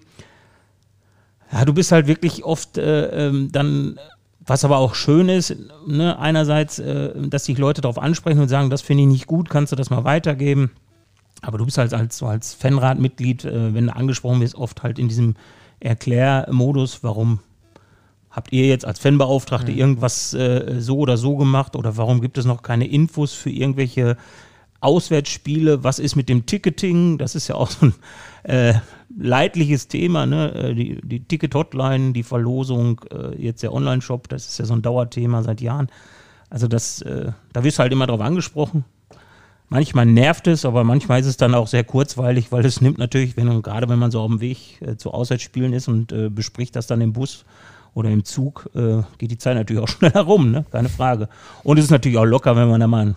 [1.53, 3.99] Ja, du bist halt wirklich oft äh, ähm, dann,
[4.45, 8.71] was aber auch schön ist, ne, einerseits, äh, dass sich Leute darauf ansprechen und sagen,
[8.71, 10.71] das finde ich nicht gut, kannst du das mal weitergeben.
[11.43, 15.01] Aber du bist halt als, so als Fanratmitglied, äh, wenn du angesprochen wirst, oft halt
[15.01, 15.35] in diesem
[15.81, 17.41] Erklärmodus, warum
[18.37, 19.79] Habt ihr jetzt als Fanbeauftragte mhm.
[19.79, 24.19] irgendwas äh, so oder so gemacht oder warum gibt es noch keine Infos für irgendwelche
[24.81, 25.83] Auswärtsspiele?
[25.85, 27.17] Was ist mit dem Ticketing?
[27.17, 27.95] Das ist ja auch so ein
[28.43, 28.75] äh,
[29.19, 30.55] leidliches Thema, ne?
[30.55, 34.83] Äh, die, die Ticket-Hotline, die Verlosung, äh, jetzt der Online-Shop, das ist ja so ein
[34.83, 35.89] Dauerthema seit Jahren.
[36.51, 38.85] Also das, äh, da wirst du halt immer drauf angesprochen.
[39.71, 43.35] Manchmal nervt es, aber manchmal ist es dann auch sehr kurzweilig, weil es nimmt natürlich,
[43.39, 46.87] wenn gerade wenn man so auf dem Weg äh, zu Auswärtsspielen ist und bespricht das
[46.87, 47.47] dann im Bus,
[47.97, 50.67] oder im Zug äh, geht die Zeit natürlich auch schneller rum, ne?
[50.71, 51.29] keine Frage.
[51.65, 53.17] Und es ist natürlich auch locker, wenn man da mal ein,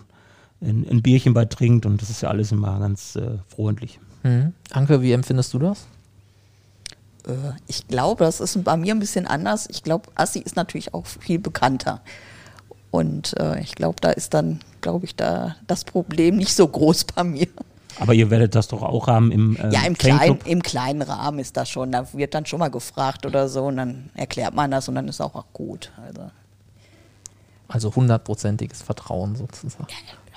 [0.62, 4.00] ein, ein Bierchen bei trinkt und das ist ja alles immer ganz äh, freundlich.
[4.22, 4.54] Mhm.
[4.70, 5.86] Anke, wie empfindest du das?
[7.26, 9.68] Äh, ich glaube, das ist bei mir ein bisschen anders.
[9.70, 12.00] Ich glaube, Assi ist natürlich auch viel bekannter.
[12.90, 17.04] Und äh, ich glaube, da ist dann, glaube ich, da das Problem nicht so groß
[17.04, 17.48] bei mir.
[18.00, 21.38] Aber ihr werdet das doch auch haben im äh, Ja, im, klein, im kleinen Rahmen
[21.38, 21.92] ist das schon.
[21.92, 25.08] Da wird dann schon mal gefragt oder so und dann erklärt man das und dann
[25.08, 25.92] ist auch, auch gut.
[26.06, 26.30] Also,
[27.68, 29.86] also hundertprozentiges Vertrauen sozusagen.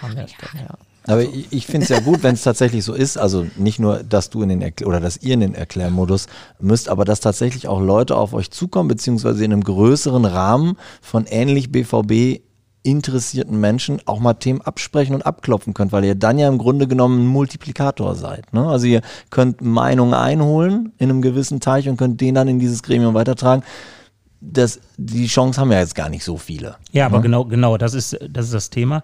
[0.01, 0.77] Ja, ja, ja.
[1.05, 3.17] Aber ich, ich finde es ja gut, wenn es tatsächlich so ist.
[3.17, 6.27] Also nicht nur, dass du in den Erklär oder dass ihr in den Erklärmodus
[6.59, 11.25] müsst, aber dass tatsächlich auch Leute auf euch zukommen, beziehungsweise in einem größeren Rahmen von
[11.25, 12.41] ähnlich BVB
[12.83, 16.87] interessierten Menschen auch mal Themen absprechen und abklopfen könnt, weil ihr dann ja im Grunde
[16.87, 18.53] genommen ein Multiplikator seid.
[18.53, 18.67] Ne?
[18.67, 22.83] Also ihr könnt Meinungen einholen in einem gewissen Teich und könnt den dann in dieses
[22.83, 23.63] Gremium weitertragen.
[24.45, 26.75] das, die Chance haben ja jetzt gar nicht so viele.
[26.91, 27.23] Ja, aber Ne?
[27.23, 29.03] genau, genau, das ist, das ist das Thema.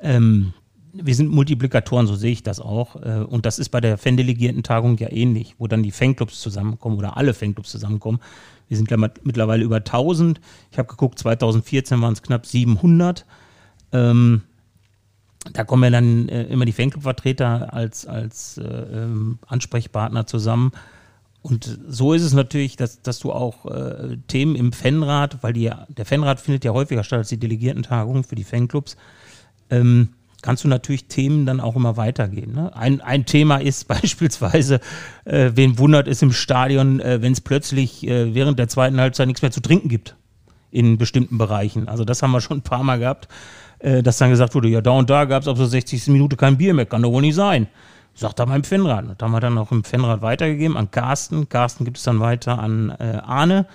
[0.00, 0.52] Ähm,
[0.92, 2.96] wir sind Multiplikatoren, so sehe ich das auch.
[3.02, 7.16] Äh, und das ist bei der Fan-Delegierten-Tagung ja ähnlich, wo dann die Fanclubs zusammenkommen oder
[7.16, 8.20] alle Fanclubs zusammenkommen.
[8.68, 8.90] Wir sind
[9.22, 10.40] mittlerweile über 1000.
[10.70, 13.24] Ich habe geguckt, 2014 waren es knapp 700.
[13.92, 14.42] Ähm,
[15.52, 20.72] da kommen ja dann äh, immer die Fanclub-Vertreter als, als äh, ähm, Ansprechpartner zusammen.
[21.40, 25.70] Und so ist es natürlich, dass, dass du auch äh, Themen im Fanrat, weil die,
[25.88, 28.96] der Fanrat findet ja häufiger statt als die Delegiertentagung für die Fanclubs,
[29.70, 30.10] ähm,
[30.42, 32.52] kannst du natürlich Themen dann auch immer weitergeben.
[32.52, 32.76] Ne?
[32.76, 34.80] Ein, ein Thema ist beispielsweise,
[35.24, 39.26] äh, wen wundert es im Stadion, äh, wenn es plötzlich äh, während der zweiten Halbzeit
[39.26, 40.16] nichts mehr zu trinken gibt
[40.70, 41.88] in bestimmten Bereichen.
[41.88, 43.28] Also das haben wir schon ein paar Mal gehabt,
[43.78, 46.08] äh, dass dann gesagt wurde, ja da und da gab es ab so 60.
[46.08, 47.68] Minute kein Bier mehr, kann doch wohl nicht sein.
[48.14, 49.04] Sagt er mal im Fanrat.
[49.06, 51.48] Das haben wir dann auch im Fanrat weitergegeben an Carsten.
[51.48, 53.66] Carsten gibt es dann weiter an äh, Arne,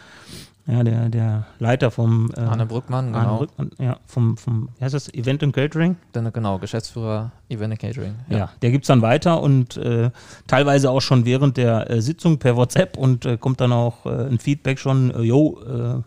[0.66, 3.38] ja, der, der Leiter vom äh, Arne Brückmann, Arne genau.
[3.40, 5.98] Brückmann, ja, vom, vom, wie heißt das, Event and Catering?
[6.14, 8.16] Dann, genau, Geschäftsführer Event and Catering.
[8.30, 10.12] Ja, der gibt es dann weiter und äh,
[10.48, 14.28] teilweise auch schon während der äh, Sitzung per WhatsApp und äh, kommt dann auch äh,
[14.28, 16.02] ein Feedback schon, äh, jo, äh,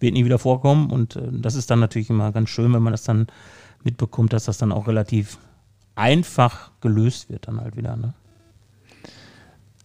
[0.00, 2.92] wird nie wieder vorkommen und äh, das ist dann natürlich immer ganz schön, wenn man
[2.92, 3.28] das dann
[3.84, 5.38] mitbekommt, dass das dann auch relativ
[5.94, 7.96] einfach gelöst wird dann halt wieder.
[7.96, 8.14] Ne?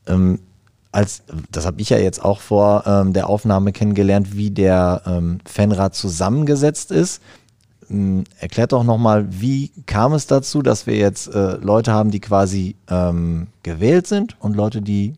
[0.07, 0.39] ähm,
[0.95, 5.39] als, das habe ich ja jetzt auch vor ähm, der Aufnahme kennengelernt, wie der ähm,
[5.45, 7.21] Fanrat zusammengesetzt ist.
[7.89, 12.21] Ähm, erklärt doch nochmal, wie kam es dazu, dass wir jetzt äh, Leute haben, die
[12.21, 15.15] quasi ähm, gewählt sind und Leute, die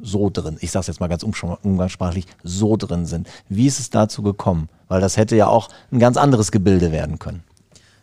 [0.00, 3.28] so drin, ich sage es jetzt mal ganz umgangssprachlich, so drin sind.
[3.48, 4.68] Wie ist es dazu gekommen?
[4.88, 7.44] Weil das hätte ja auch ein ganz anderes Gebilde werden können.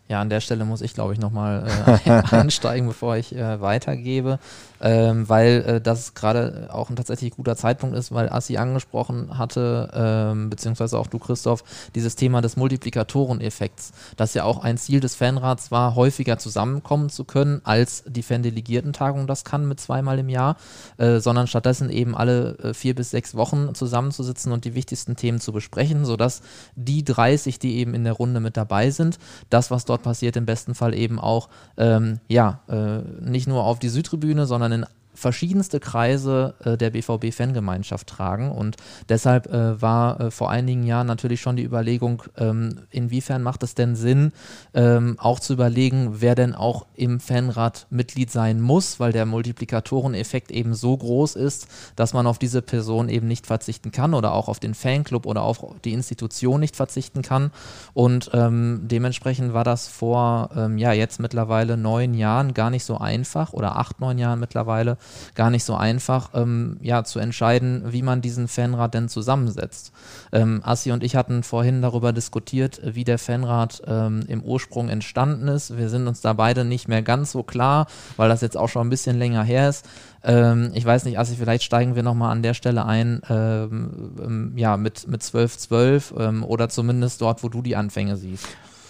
[0.08, 1.68] Ja, an der Stelle muss ich, glaube ich, nochmal
[2.06, 4.40] äh, einsteigen, bevor ich äh, weitergebe,
[4.82, 9.90] ähm, weil äh, das gerade auch ein tatsächlich guter Zeitpunkt ist, weil Assi angesprochen hatte,
[9.94, 11.64] ähm, beziehungsweise auch du, Christoph,
[11.96, 17.24] dieses Thema des Multiplikatoreneffekts, das ja auch ein Ziel des Fanrats war, häufiger zusammenkommen zu
[17.24, 20.58] können, als die Fandelegiertentagung das kann mit zweimal im Jahr,
[20.98, 25.40] äh, sondern stattdessen eben alle äh, vier bis sechs Wochen zusammenzusitzen und die wichtigsten Themen
[25.40, 26.42] zu besprechen, sodass
[26.76, 30.46] die 30, die eben in der Runde mit dabei sind, das, was dort passiert, im
[30.46, 34.86] besten Fall eben auch, ähm, ja, äh, nicht nur auf die Südtribüne, sondern in
[35.20, 38.52] verschiedenste Kreise äh, der BVB-Fangemeinschaft tragen.
[38.52, 38.78] Und
[39.10, 43.76] deshalb äh, war äh, vor einigen Jahren natürlich schon die Überlegung, ähm, inwiefern macht es
[43.76, 44.32] denn Sinn,
[44.74, 50.52] ähm, auch zu überlegen, wer denn auch im Fanrat Mitglied sein muss, weil der Multiplikatoreneffekt
[50.52, 54.48] eben so groß ist, dass man auf diese Person eben nicht verzichten kann oder auch
[54.48, 57.52] auf den Fanclub oder auf die Institution nicht verzichten kann.
[57.94, 62.98] Und ähm, dementsprechend war das vor, ähm, ja, jetzt mittlerweile neun Jahren gar nicht so
[62.98, 64.98] einfach oder acht, neun Jahren mittlerweile
[65.36, 69.92] gar nicht so einfach, ähm, ja, zu entscheiden, wie man diesen Fanrat denn zusammensetzt.
[70.32, 75.48] Ähm, Assi und ich hatten vorhin darüber diskutiert, wie der Fanrat ähm, im Ursprung entstanden
[75.48, 75.78] ist.
[75.78, 78.88] Wir sind uns da beide nicht mehr ganz so klar, weil das jetzt auch schon
[78.88, 79.86] ein bisschen länger her ist.
[80.24, 84.54] Ähm, ich weiß nicht, Assi, vielleicht steigen wir nochmal an der Stelle ein, ähm, ähm,
[84.56, 88.48] ja, mit, mit 1212 ähm, oder zumindest dort, wo du die Anfänge siehst.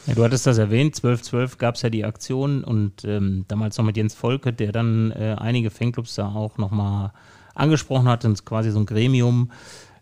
[0.09, 3.85] Ja, du hattest das erwähnt, 1212 gab es ja die Aktion und ähm, damals noch
[3.85, 7.11] mit Jens Volke, der dann äh, einige Fanclubs da auch nochmal
[7.53, 9.51] angesprochen hat und quasi so ein Gremium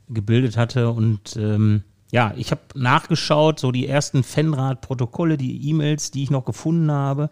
[0.08, 0.92] gebildet hatte.
[0.92, 6.46] Und ähm, ja, ich habe nachgeschaut, so die ersten Fanrat-Protokolle, die E-Mails, die ich noch
[6.46, 7.30] gefunden habe,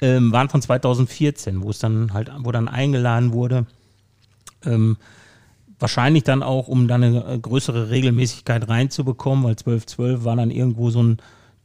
[0.00, 3.66] ähm, waren von 2014, wo es dann halt, wo dann eingeladen wurde.
[4.64, 4.96] Ähm,
[5.78, 10.88] wahrscheinlich dann auch, um dann eine äh, größere Regelmäßigkeit reinzubekommen, weil 1212 war dann irgendwo
[10.88, 11.18] so ein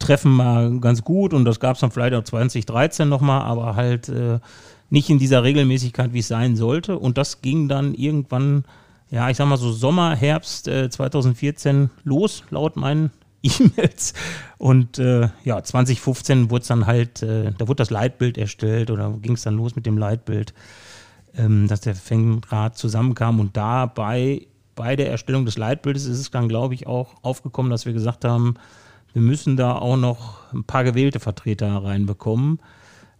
[0.04, 4.10] Treffen mal ganz gut und das gab es dann vielleicht auch 2013 nochmal, aber halt
[4.10, 4.40] äh,
[4.90, 7.00] nicht in dieser Regelmäßigkeit, wie es sein sollte.
[7.00, 8.66] Und das ging dann irgendwann,
[9.10, 13.12] ja, ich sag mal so Sommer, Herbst äh, 2014 los, laut meinen
[13.44, 14.14] E-Mails.
[14.58, 19.10] Und äh, ja, 2015 wurde es dann halt, äh, da wurde das Leitbild erstellt oder
[19.22, 20.54] ging es dann los mit dem Leitbild,
[21.36, 26.50] ähm, dass der Fanrat zusammenkam und dabei bei der Erstellung des Leitbildes ist es dann,
[26.50, 28.56] glaube ich, auch aufgekommen, dass wir gesagt haben,
[29.14, 32.60] wir müssen da auch noch ein paar gewählte Vertreter reinbekommen.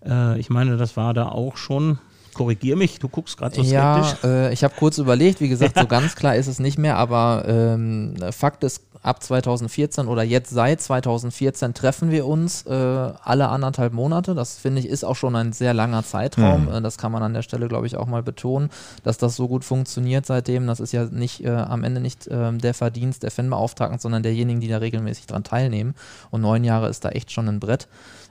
[0.06, 2.00] Äh, ich meine, das war da auch schon.
[2.34, 4.24] Korrigier mich, du guckst gerade so Ja, skeptisch.
[4.24, 7.46] äh, ich habe kurz überlegt, wie gesagt, so ganz klar ist es nicht mehr, aber
[7.48, 13.94] ähm, Fakt ist, ab 2014 oder jetzt seit 2014 treffen wir uns äh, alle anderthalb
[13.94, 14.34] Monate.
[14.34, 16.70] Das finde ich ist auch schon ein sehr langer Zeitraum.
[16.70, 18.70] Äh, das kann man an der Stelle, glaube ich, auch mal betonen,
[19.04, 20.66] dass das so gut funktioniert seitdem.
[20.66, 24.62] Das ist ja nicht äh, am Ende nicht ähm, der Verdienst der Fanbeauftragten, sondern derjenigen,
[24.62, 25.94] die da regelmäßig dran teilnehmen.
[26.32, 27.90] Und neun Jahre ist da echt schon ein Brett.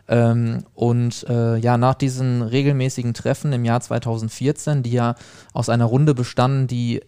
[0.09, 5.15] Ähm, und äh, ja, nach diesen regelmäßigen Treffen im Jahr 2014, die ja
[5.53, 7.03] aus einer Runde bestanden, die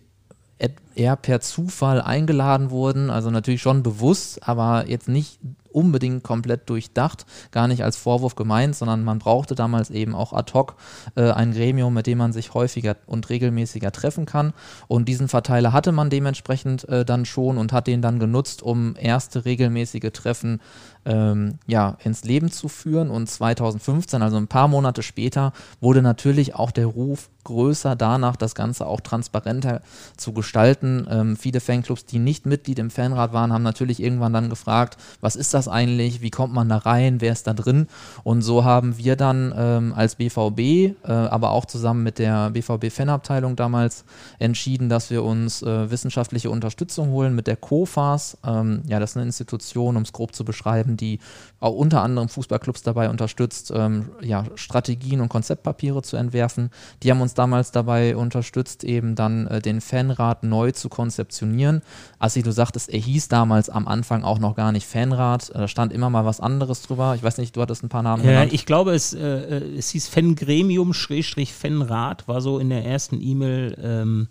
[0.95, 5.41] eher per Zufall eingeladen wurden, also natürlich schon bewusst, aber jetzt nicht
[5.75, 10.53] unbedingt komplett durchdacht, gar nicht als Vorwurf gemeint, sondern man brauchte damals eben auch ad
[10.55, 10.77] hoc
[11.17, 14.53] äh, ein Gremium, mit dem man sich häufiger und regelmäßiger treffen kann.
[14.87, 18.95] Und diesen Verteiler hatte man dementsprechend äh, dann schon und hat den dann genutzt, um
[18.97, 20.61] erste regelmäßige Treffen
[21.05, 23.11] ähm, ja, ins Leben zu führen.
[23.11, 28.55] Und 2015, also ein paar Monate später, wurde natürlich auch der Ruf größer danach, das
[28.55, 29.83] Ganze auch transparenter
[30.17, 31.07] zu gestalten.
[31.09, 35.37] Ähm, viele Fanclubs, die nicht Mitglied im Fanrat waren, haben natürlich irgendwann dann gefragt, was
[35.37, 37.87] ist das eigentlich, wie kommt man da rein, wer ist da drin?
[38.25, 43.57] Und so haben wir dann ähm, als BVB, äh, aber auch zusammen mit der BVB-Fanabteilung
[43.57, 44.05] damals
[44.39, 48.39] entschieden, dass wir uns äh, wissenschaftliche Unterstützung holen mit der COFAS.
[48.45, 51.19] Ähm, ja, das ist eine Institution, um es grob zu beschreiben, die
[51.61, 56.71] auch unter anderem Fußballclubs dabei unterstützt, ähm, ja, Strategien und Konzeptpapiere zu entwerfen.
[57.03, 61.83] Die haben uns damals dabei unterstützt, eben dann äh, den Fanrat neu zu konzeptionieren.
[62.19, 65.53] Assi, du sagtest, er hieß damals am Anfang auch noch gar nicht Fanrat.
[65.55, 67.15] Da stand immer mal was anderes drüber.
[67.15, 68.53] Ich weiß nicht, du hattest ein paar Namen ja, genannt.
[68.53, 73.77] Ich glaube, es, äh, es hieß Fangremium Fanrat, war so in der ersten E-Mail.
[73.83, 74.29] Ähm,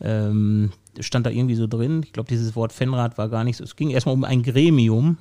[0.00, 0.70] ähm,
[1.00, 2.02] stand da irgendwie so drin.
[2.04, 3.64] Ich glaube, dieses Wort Fanrat war gar nicht so.
[3.64, 5.18] Es ging erstmal um ein Gremium.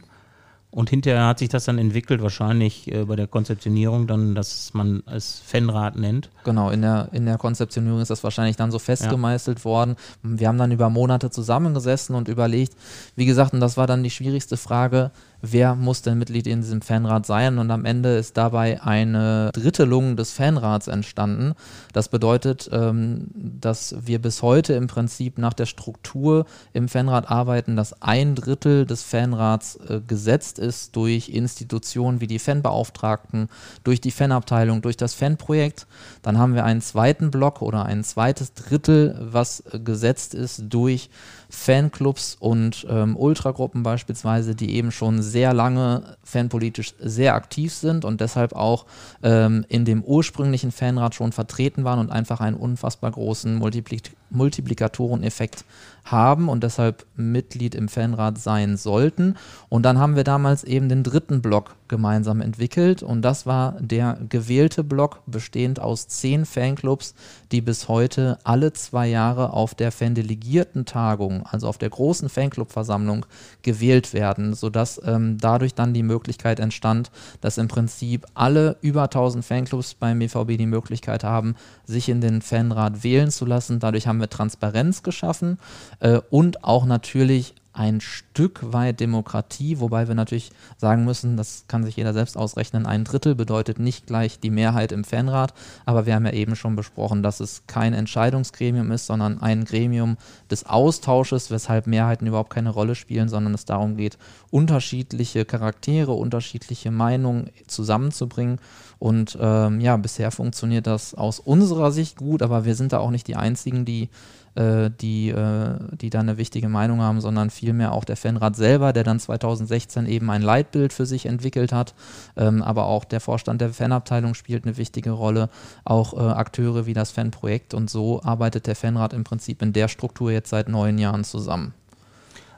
[0.77, 5.01] Und hinterher hat sich das dann entwickelt, wahrscheinlich äh, bei der Konzeptionierung dann, dass man
[5.07, 6.29] es Fanrat nennt.
[6.43, 9.65] Genau, in der, in der Konzeptionierung ist das wahrscheinlich dann so festgemeißelt ja.
[9.65, 9.95] worden.
[10.21, 12.75] Wir haben dann über Monate zusammengesessen und überlegt,
[13.15, 15.09] wie gesagt, und das war dann die schwierigste Frage,
[15.41, 17.57] wer muss denn Mitglied in diesem Fanrat sein.
[17.57, 21.53] Und am Ende ist dabei eine Drittelung des Fanrats entstanden.
[21.93, 27.75] Das bedeutet, ähm, dass wir bis heute im Prinzip nach der Struktur im Fanrat arbeiten,
[27.75, 33.49] dass ein Drittel des Fanrats äh, gesetzt ist durch Institutionen wie die Fanbeauftragten,
[33.83, 35.87] durch die Fanabteilung, durch das Fanprojekt.
[36.21, 41.09] Dann haben wir einen zweiten Block oder ein zweites Drittel, was äh, gesetzt ist durch
[41.49, 48.21] Fanclubs und ähm, Ultragruppen beispielsweise, die eben schon sehr lange fanpolitisch sehr aktiv sind und
[48.21, 48.85] deshalb auch
[49.23, 55.63] ähm, in dem ursprünglichen Fanrat schon vertreten waren und einfach einen unfassbar großen Multiplik Multiplikatoreneffekt
[56.11, 59.35] haben und deshalb Mitglied im Fanrat sein sollten.
[59.69, 64.17] Und dann haben wir damals eben den dritten Block gemeinsam entwickelt und das war der
[64.29, 67.15] gewählte Block, bestehend aus zehn Fanclubs,
[67.51, 73.25] die bis heute alle zwei Jahre auf der Fandelegierten-Tagung, also auf der großen Fanclub-Versammlung,
[73.61, 79.45] gewählt werden, sodass ähm, dadurch dann die Möglichkeit entstand, dass im Prinzip alle über 1000
[79.45, 83.79] Fanclubs beim BVB die Möglichkeit haben, sich in den Fanrat wählen zu lassen.
[83.79, 85.57] Dadurch haben wir Transparenz geschaffen
[85.99, 91.83] äh, und auch natürlich ein Stück weit Demokratie, wobei wir natürlich sagen müssen, das kann
[91.83, 95.53] sich jeder selbst ausrechnen, ein Drittel bedeutet nicht gleich die Mehrheit im Fanrat,
[95.85, 100.17] aber wir haben ja eben schon besprochen, dass es kein Entscheidungsgremium ist, sondern ein Gremium
[100.49, 104.17] des Austausches, weshalb Mehrheiten überhaupt keine Rolle spielen, sondern es darum geht,
[104.49, 108.59] unterschiedliche Charaktere, unterschiedliche Meinungen zusammenzubringen.
[108.97, 113.11] Und ähm, ja, bisher funktioniert das aus unserer Sicht gut, aber wir sind da auch
[113.11, 114.09] nicht die Einzigen, die
[114.57, 118.93] äh, die, äh, die da eine wichtige Meinung haben, sondern vielmehr auch der Fanrat selber,
[118.93, 121.93] der dann 2016 eben ein Leitbild für sich entwickelt hat.
[122.35, 125.49] Ähm, aber auch der Vorstand der Fanabteilung spielt eine wichtige Rolle,
[125.85, 127.73] auch äh, Akteure wie das Fanprojekt.
[127.73, 131.73] Und so arbeitet der Fanrat im Prinzip in der Struktur jetzt seit neun Jahren zusammen.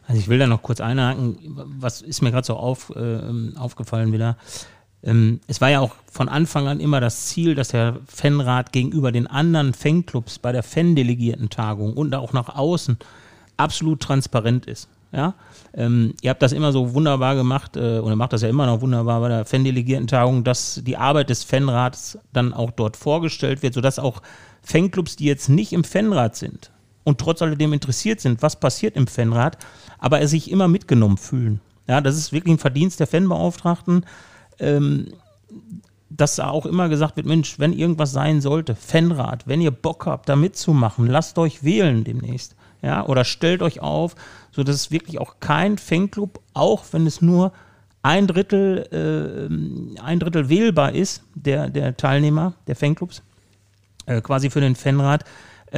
[0.07, 1.37] Also ich will da noch kurz einhaken,
[1.79, 3.19] was ist mir gerade so auf, äh,
[3.57, 4.37] aufgefallen wieder.
[5.03, 9.11] Ähm, es war ja auch von Anfang an immer das Ziel, dass der Fanrat gegenüber
[9.11, 12.97] den anderen Fanclubs bei der Fandelegierten-Tagung und auch nach außen
[13.57, 14.89] absolut transparent ist.
[15.11, 15.33] Ja,
[15.73, 18.81] ähm, ihr habt das immer so wunderbar gemacht, äh, oder macht das ja immer noch
[18.81, 23.97] wunderbar bei der Fandelegierten-Tagung, dass die Arbeit des Fanrats dann auch dort vorgestellt wird, sodass
[23.97, 24.21] auch
[24.61, 26.69] Fanclubs, die jetzt nicht im Fanrat sind
[27.03, 29.57] und trotz alledem interessiert sind, was passiert im Fanrat,
[29.97, 31.59] aber sich immer mitgenommen fühlen.
[31.87, 34.05] Ja, das ist wirklich ein Verdienst der Fanbeauftragten,
[34.59, 35.13] ähm,
[36.09, 40.05] dass da auch immer gesagt wird, Mensch, wenn irgendwas sein sollte, Fanrat, wenn ihr Bock
[40.05, 42.55] habt, da mitzumachen, lasst euch wählen demnächst.
[42.81, 44.15] Ja, oder stellt euch auf,
[44.51, 47.51] sodass es wirklich auch kein Fanclub, auch wenn es nur
[48.01, 53.21] ein Drittel, äh, ein Drittel wählbar ist, der, der Teilnehmer der Fanclubs,
[54.05, 55.25] äh, quasi für den Fanrat,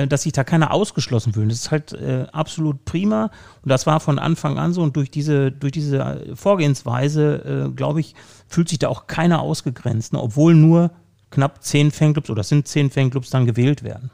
[0.07, 1.51] dass sich da keiner ausgeschlossen fühlt.
[1.51, 3.31] Das ist halt äh, absolut prima
[3.63, 7.99] und das war von Anfang an so und durch diese, durch diese Vorgehensweise, äh, glaube
[7.99, 8.15] ich,
[8.47, 10.21] fühlt sich da auch keiner ausgegrenzt, ne?
[10.21, 10.91] obwohl nur
[11.29, 14.11] knapp zehn Fanclubs oder sind zehn Fanclubs dann gewählt werden.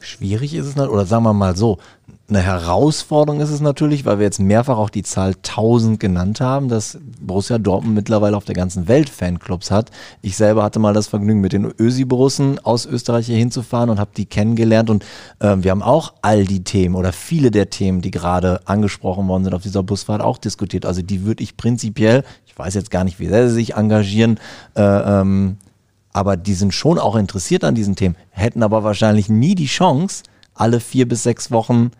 [0.00, 1.78] Schwierig ist es, oder sagen wir mal so,
[2.28, 6.68] eine Herausforderung ist es natürlich, weil wir jetzt mehrfach auch die Zahl 1000 genannt haben,
[6.68, 9.92] dass Borussia Dortmund mittlerweile auf der ganzen Welt Fanclubs hat.
[10.22, 14.10] Ich selber hatte mal das Vergnügen, mit den Ösi-Borussen aus Österreich hier hinzufahren und habe
[14.16, 14.90] die kennengelernt.
[14.90, 15.04] Und
[15.38, 19.44] äh, wir haben auch all die Themen oder viele der Themen, die gerade angesprochen worden
[19.44, 20.84] sind auf dieser Busfahrt, auch diskutiert.
[20.84, 24.40] Also die würde ich prinzipiell, ich weiß jetzt gar nicht, wie sehr sie sich engagieren,
[24.74, 25.58] äh, ähm,
[26.12, 30.24] aber die sind schon auch interessiert an diesen Themen, hätten aber wahrscheinlich nie die Chance,
[30.54, 31.92] alle vier bis sechs Wochen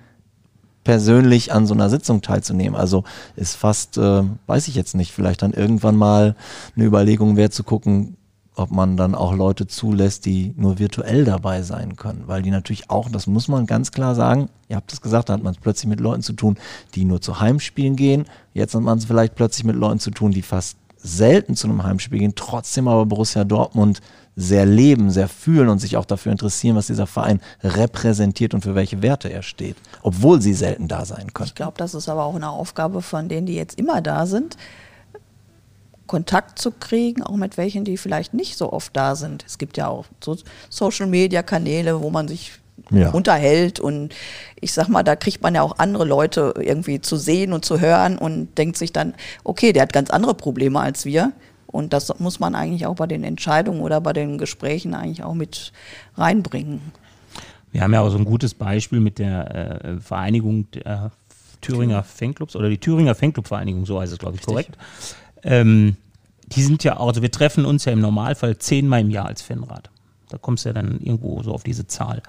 [0.87, 2.79] persönlich an so einer Sitzung teilzunehmen.
[2.79, 3.03] Also
[3.35, 6.37] ist fast, äh, weiß ich jetzt nicht, vielleicht dann irgendwann mal
[6.77, 8.17] eine Überlegung wert zu gucken,
[8.55, 12.23] ob man dann auch Leute zulässt, die nur virtuell dabei sein können.
[12.27, 15.33] Weil die natürlich auch, das muss man ganz klar sagen, ihr habt es gesagt, da
[15.33, 16.57] hat man es plötzlich mit Leuten zu tun,
[16.95, 18.27] die nur zu Heimspielen gehen.
[18.55, 21.83] Jetzt hat man es vielleicht plötzlich mit Leuten zu tun, die fast selten zu einem
[21.83, 24.01] Heimspiel gehen, trotzdem aber Borussia Dortmund
[24.37, 28.75] sehr leben, sehr fühlen und sich auch dafür interessieren, was dieser Verein repräsentiert und für
[28.75, 31.49] welche Werte er steht, obwohl sie selten da sein können.
[31.49, 34.59] Ich glaube, das ist aber auch eine Aufgabe von denen, die jetzt immer da sind,
[36.07, 39.45] Kontakt zu kriegen, auch mit welchen, die vielleicht nicht so oft da sind.
[39.47, 40.37] Es gibt ja auch so
[40.71, 42.53] Social-Media-Kanäle, wo man sich
[42.91, 43.11] ja.
[43.11, 44.15] unterhält und
[44.61, 47.81] ich sag mal, da kriegt man ja auch andere Leute irgendwie zu sehen und zu
[47.81, 49.15] hören und denkt sich dann,
[49.45, 51.33] okay, der hat ganz andere Probleme als wir
[51.77, 55.35] und das muss man eigentlich auch bei den Entscheidungen oder bei den Gesprächen eigentlich auch
[55.35, 55.73] mit
[56.17, 56.81] reinbringen.
[57.71, 61.13] Wir haben ja auch so ein gutes Beispiel mit der äh, Vereinigung der
[61.61, 64.79] Thüringer Fanclubs oder die Thüringer Fanclub-Vereinigung, so heißt es, glaube ich, korrekt.
[65.43, 65.97] Ähm,
[66.47, 69.91] die sind ja, also wir treffen uns ja im Normalfall zehnmal im Jahr als Fanrat.
[70.29, 72.23] Da kommst du ja dann irgendwo so auf diese Zahl.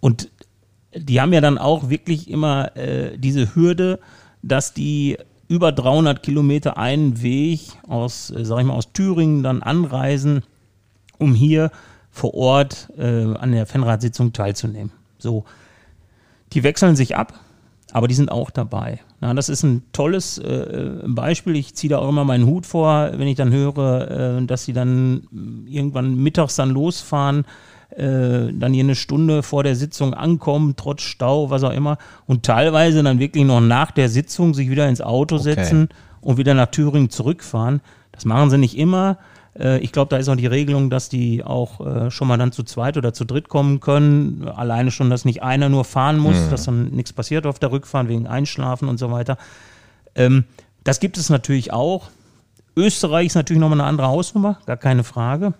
[0.00, 0.30] Und
[0.94, 4.00] die haben ja dann auch wirklich immer äh, diese Hürde,
[4.42, 5.18] dass die
[5.50, 10.44] über 300 Kilometer einen Weg aus, äh, sag ich mal, aus Thüringen dann anreisen,
[11.18, 11.72] um hier
[12.12, 14.92] vor Ort äh, an der Fanratssitzung teilzunehmen.
[15.18, 15.44] So,
[16.52, 17.34] die wechseln sich ab,
[17.90, 19.00] aber die sind auch dabei.
[19.20, 21.56] Ja, das ist ein tolles äh, Beispiel.
[21.56, 24.72] Ich ziehe da auch immer meinen Hut vor, wenn ich dann höre, äh, dass sie
[24.72, 27.44] dann irgendwann mittags dann losfahren
[27.96, 32.44] äh, dann hier eine Stunde vor der Sitzung ankommen, trotz Stau, was auch immer, und
[32.44, 35.94] teilweise dann wirklich noch nach der Sitzung sich wieder ins Auto setzen okay.
[36.20, 37.80] und wieder nach Thüringen zurückfahren.
[38.12, 39.18] Das machen sie nicht immer.
[39.58, 42.52] Äh, ich glaube, da ist auch die Regelung, dass die auch äh, schon mal dann
[42.52, 44.48] zu zweit oder zu dritt kommen können.
[44.48, 46.50] Alleine schon, dass nicht einer nur fahren muss, mhm.
[46.50, 49.36] dass dann nichts passiert auf der Rückfahrt wegen Einschlafen und so weiter.
[50.14, 50.44] Ähm,
[50.84, 52.08] das gibt es natürlich auch.
[52.76, 55.54] Österreich ist natürlich nochmal eine andere Hausnummer, gar keine Frage.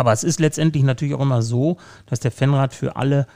[0.00, 1.76] Aber es ist letztendlich natürlich auch immer so,
[2.06, 3.26] dass der Fanrat für alle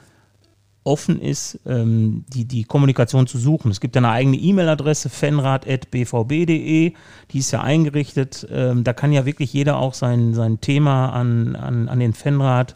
[0.83, 3.71] offen ist, ähm, die, die Kommunikation zu suchen.
[3.71, 6.95] Es gibt eine eigene E-Mail-Adresse, fanrad.bvb.de,
[7.31, 8.49] die ist ja eingerichtet.
[8.51, 12.75] Ähm, da kann ja wirklich jeder auch sein, sein Thema an, an, an den Fanrat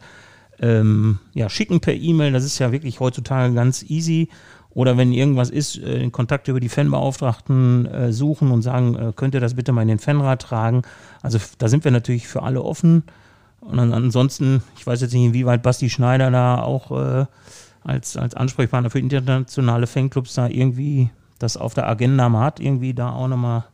[0.61, 2.33] ähm, ja, schicken per E-Mail.
[2.33, 4.29] Das ist ja wirklich heutzutage ganz easy.
[4.69, 9.33] Oder wenn irgendwas ist, äh, Kontakt über die Fanbeauftragten äh, suchen und sagen, äh, könnt
[9.33, 10.83] ihr das bitte mal in den Fanrat tragen.
[11.23, 13.05] Also da sind wir natürlich für alle offen.
[13.61, 17.27] Und ansonsten, ich weiß jetzt nicht, inwieweit Basti Schneider da auch äh,
[17.83, 22.93] als, als Ansprechpartner für internationale Fanclubs da irgendwie das auf der Agenda mal hat, irgendwie
[22.95, 23.65] da auch nochmal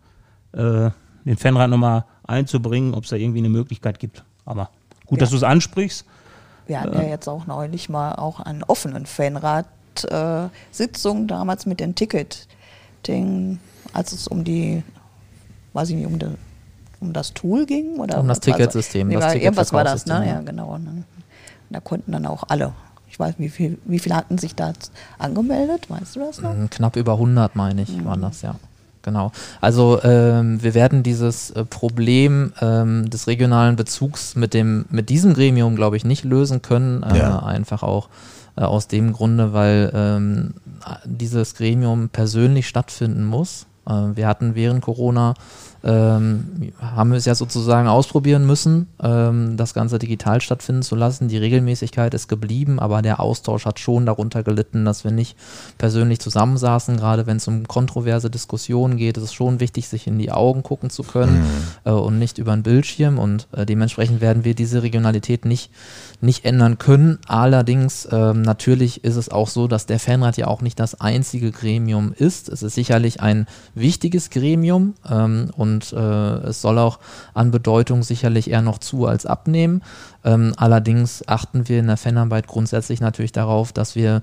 [0.52, 0.90] äh,
[1.24, 4.22] den Fanrat nochmal einzubringen, ob es da irgendwie eine Möglichkeit gibt.
[4.44, 4.70] Aber
[5.06, 5.20] gut, ja.
[5.20, 6.04] dass du es ansprichst.
[6.66, 11.80] Wir hatten äh, ja jetzt auch neulich mal auch einen offenen Fanrat-Sitzung, äh, damals mit
[11.80, 12.48] dem Ticket,
[13.06, 13.60] den,
[13.92, 14.82] als es um die,
[15.72, 16.28] weiß ich nicht, um die
[17.04, 17.98] um das Tool ging?
[17.98, 19.08] Oder um das Ticketsystem.
[19.08, 20.26] Nee, das irgendwas war das, ne?
[20.26, 20.78] Ja, genau.
[20.78, 21.04] Ne?
[21.70, 22.72] Da konnten dann auch alle.
[23.08, 24.72] Ich weiß, wie viel, wie viele hatten sich da
[25.18, 25.88] angemeldet?
[25.88, 26.52] Weißt du das noch?
[26.52, 28.06] Mm, knapp über 100, meine ich, mhm.
[28.06, 28.56] waren das, ja.
[29.02, 29.32] Genau.
[29.60, 35.34] Also ähm, wir werden dieses äh, Problem ähm, des regionalen Bezugs mit dem mit diesem
[35.34, 37.02] Gremium, glaube ich, nicht lösen können.
[37.02, 37.38] Äh, ja.
[37.40, 38.08] Einfach auch
[38.56, 40.54] äh, aus dem Grunde, weil ähm,
[41.04, 43.66] dieses Gremium persönlich stattfinden muss.
[43.86, 45.34] Äh, wir hatten während Corona
[45.84, 51.28] ähm, haben wir es ja sozusagen ausprobieren müssen, ähm, das Ganze digital stattfinden zu lassen.
[51.28, 55.36] Die Regelmäßigkeit ist geblieben, aber der Austausch hat schon darunter gelitten, dass wir nicht
[55.76, 56.96] persönlich zusammensaßen.
[56.96, 60.62] Gerade wenn es um kontroverse Diskussionen geht, ist es schon wichtig, sich in die Augen
[60.62, 61.46] gucken zu können mhm.
[61.84, 63.18] äh, und nicht über einen Bildschirm.
[63.18, 65.70] Und äh, dementsprechend werden wir diese Regionalität nicht
[66.24, 67.18] nicht ändern können.
[67.26, 71.52] Allerdings ähm, natürlich ist es auch so, dass der Fanrat ja auch nicht das einzige
[71.52, 72.48] Gremium ist.
[72.48, 76.98] Es ist sicherlich ein wichtiges Gremium ähm, und äh, es soll auch
[77.34, 79.82] an Bedeutung sicherlich eher noch zu als abnehmen.
[80.24, 84.22] Ähm, allerdings achten wir in der Fanarbeit grundsätzlich natürlich darauf, dass wir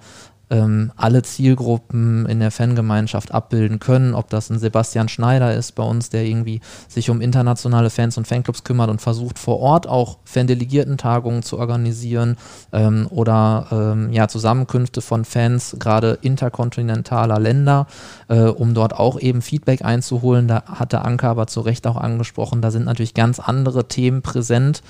[0.52, 4.14] ähm, alle Zielgruppen in der Fangemeinschaft abbilden können.
[4.14, 8.28] Ob das ein Sebastian Schneider ist bei uns, der irgendwie sich um internationale Fans und
[8.28, 12.36] Fanclubs kümmert und versucht vor Ort auch Fandelegierten-Tagungen zu organisieren
[12.74, 17.88] ähm, oder ähm, ja, Zusammenkünfte von Fans, gerade interkontinentaler Länder,
[18.28, 20.49] äh, um dort auch eben Feedback einzuholen.
[20.49, 24.84] Da hatte Anke aber zu Recht auch angesprochen, da sind natürlich ganz andere Themen präsent.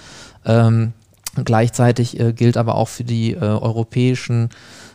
[0.43, 0.93] Ähm,
[1.45, 4.49] gleichzeitig äh, gilt aber auch für die äh, europäischen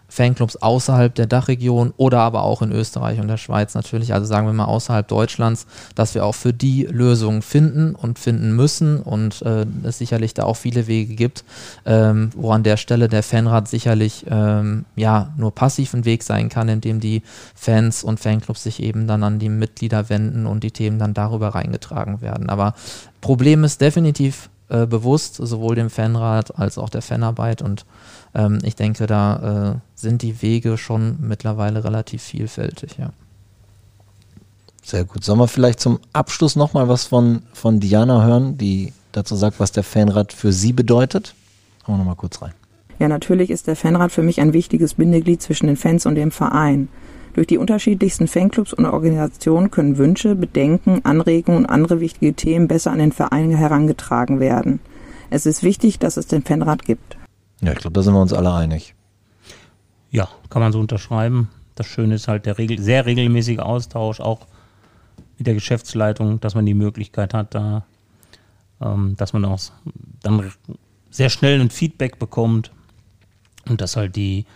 [0.09, 4.47] Fanclubs außerhalb der Dachregion oder aber auch in Österreich und der Schweiz natürlich, also sagen
[4.47, 9.43] wir mal außerhalb Deutschlands, dass wir auch für die Lösungen finden und finden müssen und
[9.43, 11.45] äh, es sicherlich da auch viele Wege gibt,
[11.85, 16.49] ähm, wo an der Stelle der Fanrat sicherlich ähm, ja nur passiv ein Weg sein
[16.49, 17.23] kann, indem die
[17.55, 21.49] Fans und Fanclubs sich eben dann an die Mitglieder wenden und die Themen dann darüber
[21.49, 22.49] reingetragen werden.
[22.49, 22.75] Aber
[23.21, 27.85] Problem ist definitiv äh, bewusst, sowohl dem Fanrat als auch der Fanarbeit und
[28.35, 33.11] ähm, ich denke, da äh, sind die Wege schon mittlerweile relativ vielfältig, ja.
[34.83, 35.25] Sehr gut.
[35.25, 39.73] Sollen wir vielleicht zum Abschluss nochmal was von, von Diana hören, die dazu sagt, was
[39.73, 41.35] der Fanrat für sie bedeutet?
[41.85, 42.53] Hören wir nochmal kurz rein.
[42.99, 46.31] Ja, natürlich ist der Fanrat für mich ein wichtiges Bindeglied zwischen den Fans und dem
[46.31, 46.89] Verein.
[47.35, 52.93] Durch die unterschiedlichsten Fanclubs und Organisationen können Wünsche, Bedenken, Anregungen und andere wichtige Themen besser
[52.93, 54.81] an den Verein herangetragen werden.
[55.29, 57.19] Es ist wichtig, dass es den Fanrat gibt.
[57.61, 58.95] Ja, ich glaube, da sind wir uns alle einig.
[60.11, 61.51] Ja, kann man so unterschreiben.
[61.75, 64.47] Das Schöne ist halt der regel sehr regelmäßige Austausch, auch
[65.37, 67.85] mit der Geschäftsleitung, dass man die Möglichkeit hat, da,
[68.81, 69.61] ähm, dass man auch
[70.23, 70.51] dann
[71.11, 72.71] sehr schnell ein Feedback bekommt
[73.69, 74.47] und dass halt die,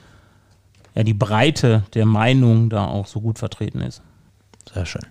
[0.95, 4.03] ja, die Breite der Meinung da auch so gut vertreten ist.
[4.73, 5.07] Sehr schön.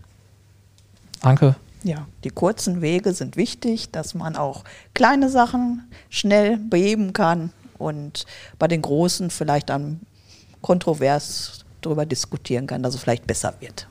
[1.22, 1.56] Anke?
[1.84, 8.26] Ja, die kurzen Wege sind wichtig, dass man auch kleine Sachen schnell beheben kann und
[8.58, 10.02] bei den großen vielleicht dann
[10.62, 13.88] kontrovers darüber diskutieren kann, dass es vielleicht besser wird.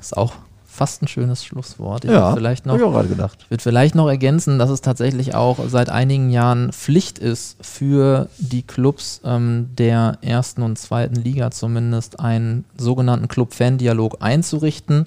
[0.00, 0.34] Ist auch
[0.70, 2.04] fast ein schönes Schlusswort.
[2.04, 3.46] Ich ja, vielleicht noch, ich auch gerade gedacht.
[3.48, 8.62] würde vielleicht noch ergänzen, dass es tatsächlich auch seit einigen Jahren Pflicht ist für die
[8.62, 15.06] Clubs ähm, der ersten und zweiten Liga zumindest einen sogenannten Club-Fan-Dialog einzurichten.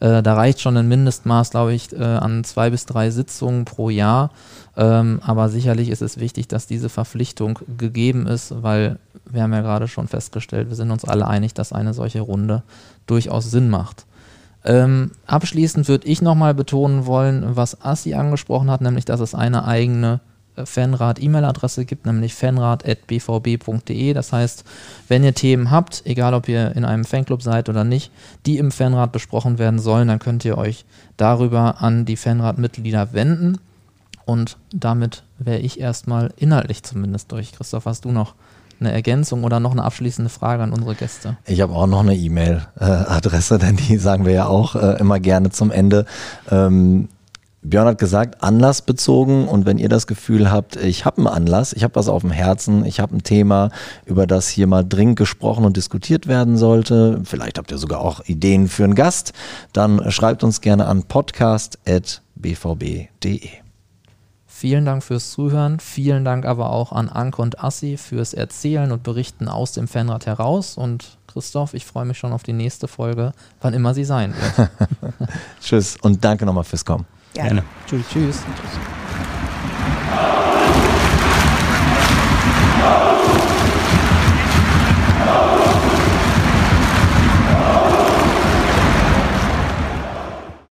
[0.00, 3.90] Äh, da reicht schon ein Mindestmaß, glaube ich, äh, an zwei bis drei Sitzungen pro
[3.90, 4.30] Jahr.
[4.76, 8.98] Ähm, aber sicherlich ist es wichtig, dass diese Verpflichtung gegeben ist, weil
[9.30, 12.64] wir haben ja gerade schon festgestellt, wir sind uns alle einig, dass eine solche Runde
[13.06, 14.06] durchaus Sinn macht.
[14.64, 19.66] Ähm, abschließend würde ich nochmal betonen wollen, was Assi angesprochen hat, nämlich dass es eine
[19.66, 20.20] eigene
[20.56, 24.14] äh, Fanrat-E-Mail-Adresse gibt, nämlich fanrat.bvb.de.
[24.14, 24.64] Das heißt,
[25.08, 28.10] wenn ihr Themen habt, egal ob ihr in einem Fanclub seid oder nicht,
[28.46, 30.86] die im Fanrat besprochen werden sollen, dann könnt ihr euch
[31.18, 33.58] darüber an die Fanrat-Mitglieder wenden.
[34.24, 37.52] Und damit wäre ich erstmal inhaltlich zumindest durch.
[37.52, 38.34] Christoph, hast du noch
[38.84, 41.36] eine Ergänzung oder noch eine abschließende Frage an unsere Gäste?
[41.46, 45.50] Ich habe auch noch eine E-Mail-Adresse, denn die sagen wir ja auch äh, immer gerne
[45.50, 46.06] zum Ende.
[46.50, 47.08] Ähm,
[47.64, 51.82] Björn hat gesagt, anlassbezogen und wenn ihr das Gefühl habt, ich habe einen Anlass, ich
[51.82, 53.70] habe was auf dem Herzen, ich habe ein Thema,
[54.04, 58.20] über das hier mal dringend gesprochen und diskutiert werden sollte, vielleicht habt ihr sogar auch
[58.26, 59.32] Ideen für einen Gast,
[59.72, 63.63] dann schreibt uns gerne an podcast.bvb.de.
[64.56, 69.02] Vielen Dank fürs Zuhören, vielen Dank aber auch an Anke und Assi fürs Erzählen und
[69.02, 73.32] Berichten aus dem Fanrad heraus und Christoph, ich freue mich schon auf die nächste Folge,
[73.60, 74.70] wann immer sie sein wird.
[75.60, 77.04] Tschüss und danke nochmal fürs Kommen.
[77.32, 77.48] Gerne.
[77.48, 77.64] Gerne.
[77.88, 78.06] Tschüss.
[78.08, 78.44] Tschüss.
[78.44, 78.78] Tschüss.